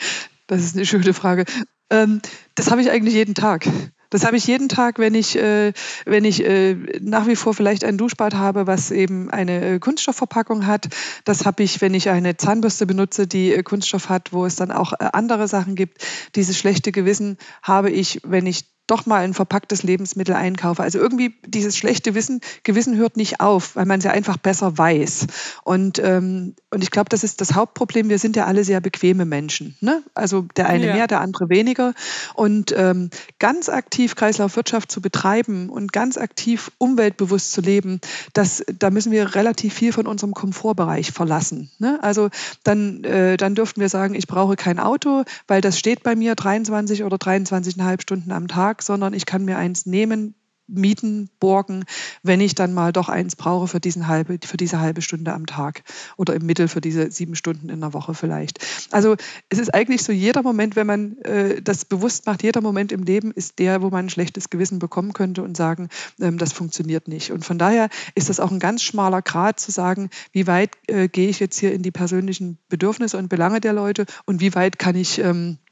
Das 0.49 0.63
ist 0.63 0.77
eine 0.77 0.85
schöne 0.85 1.13
Frage. 1.13 1.43
Ähm, 1.89 2.21
das 2.55 2.71
habe 2.71 2.81
ich 2.81 2.89
eigentlich 2.89 3.13
jeden 3.13 3.35
Tag. 3.35 3.67
Das 4.09 4.25
habe 4.25 4.37
ich 4.37 4.47
jeden 4.47 4.69
Tag, 4.69 4.99
wenn 4.99 5.13
ich, 5.13 5.35
äh, 5.35 5.73
wenn 6.05 6.23
ich 6.23 6.43
äh, 6.45 6.75
nach 7.01 7.27
wie 7.27 7.35
vor 7.35 7.53
vielleicht 7.53 7.83
ein 7.83 7.97
Duschbad 7.97 8.35
habe, 8.35 8.65
was 8.65 8.91
eben 8.91 9.29
eine 9.29 9.73
äh, 9.73 9.79
Kunststoffverpackung 9.79 10.65
hat. 10.65 10.87
Das 11.25 11.45
habe 11.45 11.63
ich, 11.63 11.81
wenn 11.81 11.93
ich 11.93 12.09
eine 12.09 12.37
Zahnbürste 12.37 12.85
benutze, 12.85 13.27
die 13.27 13.53
äh, 13.53 13.63
Kunststoff 13.63 14.07
hat, 14.07 14.31
wo 14.31 14.45
es 14.45 14.55
dann 14.55 14.71
auch 14.71 14.93
äh, 14.93 15.09
andere 15.11 15.49
Sachen 15.49 15.75
gibt. 15.75 16.05
Dieses 16.35 16.57
schlechte 16.57 16.93
Gewissen 16.93 17.37
habe 17.61 17.89
ich, 17.89 18.21
wenn 18.23 18.45
ich 18.45 18.65
doch 18.87 19.05
mal 19.05 19.23
ein 19.23 19.33
verpacktes 19.33 19.83
Lebensmittel 19.83 20.33
einkaufe. 20.33 20.81
Also 20.81 20.97
irgendwie 20.97 21.35
dieses 21.45 21.77
schlechte 21.77 22.15
Wissen, 22.15 22.41
Gewissen 22.63 22.95
hört 22.95 23.17
nicht 23.17 23.41
auf, 23.41 23.75
weil 23.75 23.85
man 23.85 23.99
es 23.99 24.05
ja 24.05 24.11
einfach 24.11 24.37
besser 24.37 24.77
weiß. 24.77 25.27
Und, 25.63 25.99
ähm, 25.99 26.55
und 26.71 26.83
ich 26.83 26.91
glaube, 26.91 27.09
das 27.09 27.23
ist 27.23 27.41
das 27.41 27.53
Hauptproblem. 27.53 28.09
Wir 28.09 28.17
sind 28.17 28.35
ja 28.35 28.45
alle 28.45 28.63
sehr 28.63 28.79
bequeme 28.79 29.25
Menschen. 29.25 29.75
Ne? 29.81 30.01
Also 30.13 30.45
der 30.55 30.67
eine 30.67 30.87
ja. 30.87 30.93
mehr, 30.93 31.07
der 31.07 31.19
andere 31.19 31.49
weniger. 31.49 31.93
Und 32.33 32.73
ähm, 32.75 33.09
ganz 33.39 33.67
aktiv 33.67 34.15
Kreislaufwirtschaft 34.15 34.89
zu 34.89 35.01
betreiben 35.01 35.69
und 35.69 35.91
ganz 35.91 36.17
aktiv 36.17 36.71
umweltbewusst 36.77 37.51
zu 37.51 37.61
leben, 37.61 37.99
das, 38.33 38.63
da 38.79 38.89
müssen 38.89 39.11
wir 39.11 39.35
relativ 39.35 39.73
viel 39.73 39.91
von 39.91 40.07
unserem 40.07 40.33
Komfortbereich 40.33 41.11
verlassen. 41.11 41.69
Ne? 41.79 41.99
Also 42.01 42.29
dann, 42.63 43.03
äh, 43.03 43.35
dann 43.35 43.53
dürften 43.55 43.81
wir 43.81 43.89
sagen, 43.89 44.15
ich 44.15 44.27
brauche 44.27 44.55
kein 44.55 44.79
Auto, 44.79 45.23
weil 45.47 45.59
das 45.59 45.77
steht 45.77 46.03
bei 46.03 46.15
mir 46.15 46.35
23 46.35 47.03
oder 47.03 47.17
23,5 47.17 48.01
Stunden 48.01 48.31
am 48.31 48.47
Tag 48.47 48.76
Tag, 48.77 48.83
sondern 48.83 49.13
ich 49.13 49.25
kann 49.25 49.45
mir 49.45 49.57
eins 49.57 49.85
nehmen, 49.85 50.35
mieten, 50.69 51.29
borgen, 51.39 51.85
wenn 52.23 52.41
ich 52.41 52.53
dann 52.53 52.73
mal 52.73 52.91
doch 52.91 53.07
eins 53.07 53.37
brauche 53.37 53.69
für, 53.69 53.79
diesen 53.79 54.07
halbe, 54.07 54.37
für 54.45 54.57
diese 54.57 54.81
halbe 54.81 55.01
Stunde 55.01 55.31
am 55.31 55.45
Tag 55.45 55.83
oder 56.17 56.35
im 56.35 56.45
Mittel 56.45 56.67
für 56.67 56.81
diese 56.81 57.09
sieben 57.09 57.35
Stunden 57.35 57.69
in 57.69 57.79
der 57.79 57.93
Woche 57.93 58.13
vielleicht. 58.13 58.59
Also 58.91 59.15
es 59.47 59.59
ist 59.59 59.73
eigentlich 59.73 60.03
so, 60.03 60.11
jeder 60.11 60.43
Moment, 60.43 60.75
wenn 60.75 60.85
man 60.85 61.17
äh, 61.19 61.61
das 61.61 61.85
bewusst 61.85 62.25
macht, 62.25 62.43
jeder 62.43 62.59
Moment 62.59 62.91
im 62.91 63.03
Leben 63.03 63.31
ist 63.31 63.59
der, 63.59 63.81
wo 63.81 63.89
man 63.89 64.07
ein 64.07 64.09
schlechtes 64.09 64.49
Gewissen 64.49 64.77
bekommen 64.77 65.13
könnte 65.13 65.41
und 65.41 65.55
sagen, 65.55 65.87
ähm, 66.19 66.37
das 66.37 66.51
funktioniert 66.51 67.07
nicht. 67.07 67.31
Und 67.31 67.45
von 67.45 67.57
daher 67.57 67.87
ist 68.13 68.27
das 68.27 68.41
auch 68.41 68.51
ein 68.51 68.59
ganz 68.59 68.83
schmaler 68.83 69.21
Grad 69.21 69.61
zu 69.61 69.71
sagen, 69.71 70.09
wie 70.33 70.47
weit 70.47 70.71
äh, 70.87 71.07
gehe 71.07 71.29
ich 71.29 71.39
jetzt 71.39 71.57
hier 71.57 71.71
in 71.71 71.81
die 71.81 71.91
persönlichen 71.91 72.57
Bedürfnisse 72.67 73.17
und 73.17 73.29
Belange 73.29 73.61
der 73.61 73.71
Leute 73.71 74.05
und 74.25 74.41
wie 74.41 74.53
weit 74.53 74.77
kann 74.79 74.97
ich 74.97 75.19
ähm, 75.19 75.59
äh, 75.59 75.66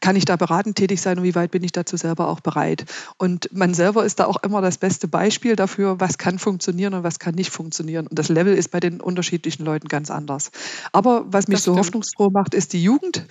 kann 0.00 0.16
ich 0.16 0.24
da 0.24 0.36
beratend 0.36 0.76
tätig 0.76 1.00
sein 1.00 1.18
und 1.18 1.24
wie 1.24 1.34
weit 1.34 1.50
bin 1.50 1.62
ich 1.62 1.72
dazu 1.72 1.96
selber 1.96 2.28
auch 2.28 2.40
bereit? 2.40 2.84
Und 3.16 3.48
man 3.52 3.74
selber 3.74 4.04
ist 4.04 4.18
da 4.18 4.26
auch 4.26 4.42
immer 4.42 4.60
das 4.60 4.78
beste 4.78 5.08
Beispiel 5.08 5.56
dafür, 5.56 6.00
was 6.00 6.18
kann 6.18 6.38
funktionieren 6.38 6.94
und 6.94 7.02
was 7.02 7.18
kann 7.18 7.34
nicht 7.34 7.50
funktionieren. 7.50 8.06
Und 8.06 8.18
das 8.18 8.28
Level 8.28 8.54
ist 8.54 8.70
bei 8.70 8.80
den 8.80 9.00
unterschiedlichen 9.00 9.64
Leuten 9.64 9.88
ganz 9.88 10.10
anders. 10.10 10.50
Aber 10.92 11.24
was 11.26 11.48
mich 11.48 11.58
das 11.58 11.64
so 11.64 11.72
stimmt. 11.72 11.86
hoffnungsfroh 11.86 12.30
macht, 12.30 12.54
ist 12.54 12.72
die 12.72 12.82
Jugend. 12.82 13.26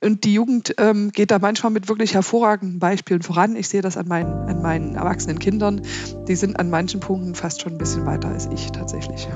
Und 0.00 0.24
die 0.24 0.34
Jugend 0.34 0.74
ähm, 0.78 1.10
geht 1.10 1.30
da 1.30 1.38
manchmal 1.38 1.72
mit 1.72 1.88
wirklich 1.88 2.14
hervorragenden 2.14 2.78
Beispielen 2.78 3.22
voran. 3.22 3.56
Ich 3.56 3.68
sehe 3.68 3.82
das 3.82 3.96
an 3.96 4.06
meinen, 4.06 4.32
an 4.32 4.62
meinen 4.62 4.94
erwachsenen 4.94 5.40
Kindern. 5.40 5.82
Die 6.28 6.36
sind 6.36 6.58
an 6.58 6.70
manchen 6.70 7.00
Punkten 7.00 7.34
fast 7.34 7.62
schon 7.62 7.72
ein 7.72 7.78
bisschen 7.78 8.06
weiter 8.06 8.28
als 8.28 8.46
ich 8.52 8.70
tatsächlich. 8.70 9.26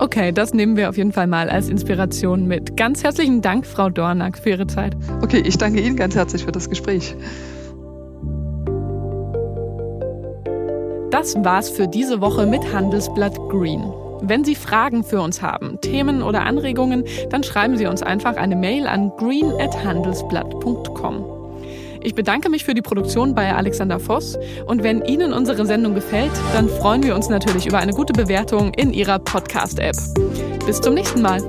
Okay, 0.00 0.32
das 0.32 0.54
nehmen 0.54 0.78
wir 0.78 0.88
auf 0.88 0.96
jeden 0.96 1.12
Fall 1.12 1.26
mal 1.26 1.50
als 1.50 1.68
Inspiration 1.68 2.48
mit. 2.48 2.74
Ganz 2.74 3.04
herzlichen 3.04 3.42
Dank, 3.42 3.66
Frau 3.66 3.90
Dornack, 3.90 4.38
für 4.38 4.48
Ihre 4.48 4.66
Zeit. 4.66 4.96
Okay, 5.20 5.42
ich 5.44 5.58
danke 5.58 5.82
Ihnen 5.82 5.96
ganz 5.96 6.14
herzlich 6.14 6.46
für 6.46 6.52
das 6.52 6.70
Gespräch. 6.70 7.14
Das 11.10 11.36
war's 11.44 11.68
für 11.68 11.86
diese 11.86 12.22
Woche 12.22 12.46
mit 12.46 12.72
Handelsblatt 12.72 13.36
Green. 13.50 13.92
Wenn 14.22 14.42
Sie 14.42 14.54
Fragen 14.54 15.04
für 15.04 15.20
uns 15.20 15.42
haben, 15.42 15.78
Themen 15.82 16.22
oder 16.22 16.46
Anregungen, 16.46 17.04
dann 17.28 17.42
schreiben 17.42 17.76
Sie 17.76 17.86
uns 17.86 18.02
einfach 18.02 18.36
eine 18.36 18.56
Mail 18.56 18.86
an 18.86 19.12
green@handelsblatt.com. 19.18 21.39
Ich 22.02 22.14
bedanke 22.14 22.48
mich 22.48 22.64
für 22.64 22.74
die 22.74 22.82
Produktion 22.82 23.34
bei 23.34 23.54
Alexander 23.54 24.00
Voss 24.00 24.38
und 24.66 24.82
wenn 24.82 25.04
Ihnen 25.04 25.32
unsere 25.32 25.66
Sendung 25.66 25.94
gefällt, 25.94 26.32
dann 26.54 26.68
freuen 26.68 27.02
wir 27.02 27.14
uns 27.14 27.28
natürlich 27.28 27.66
über 27.66 27.78
eine 27.78 27.92
gute 27.92 28.12
Bewertung 28.12 28.72
in 28.74 28.92
Ihrer 28.92 29.18
Podcast-App. 29.18 29.96
Bis 30.66 30.80
zum 30.80 30.94
nächsten 30.94 31.20
Mal. 31.22 31.42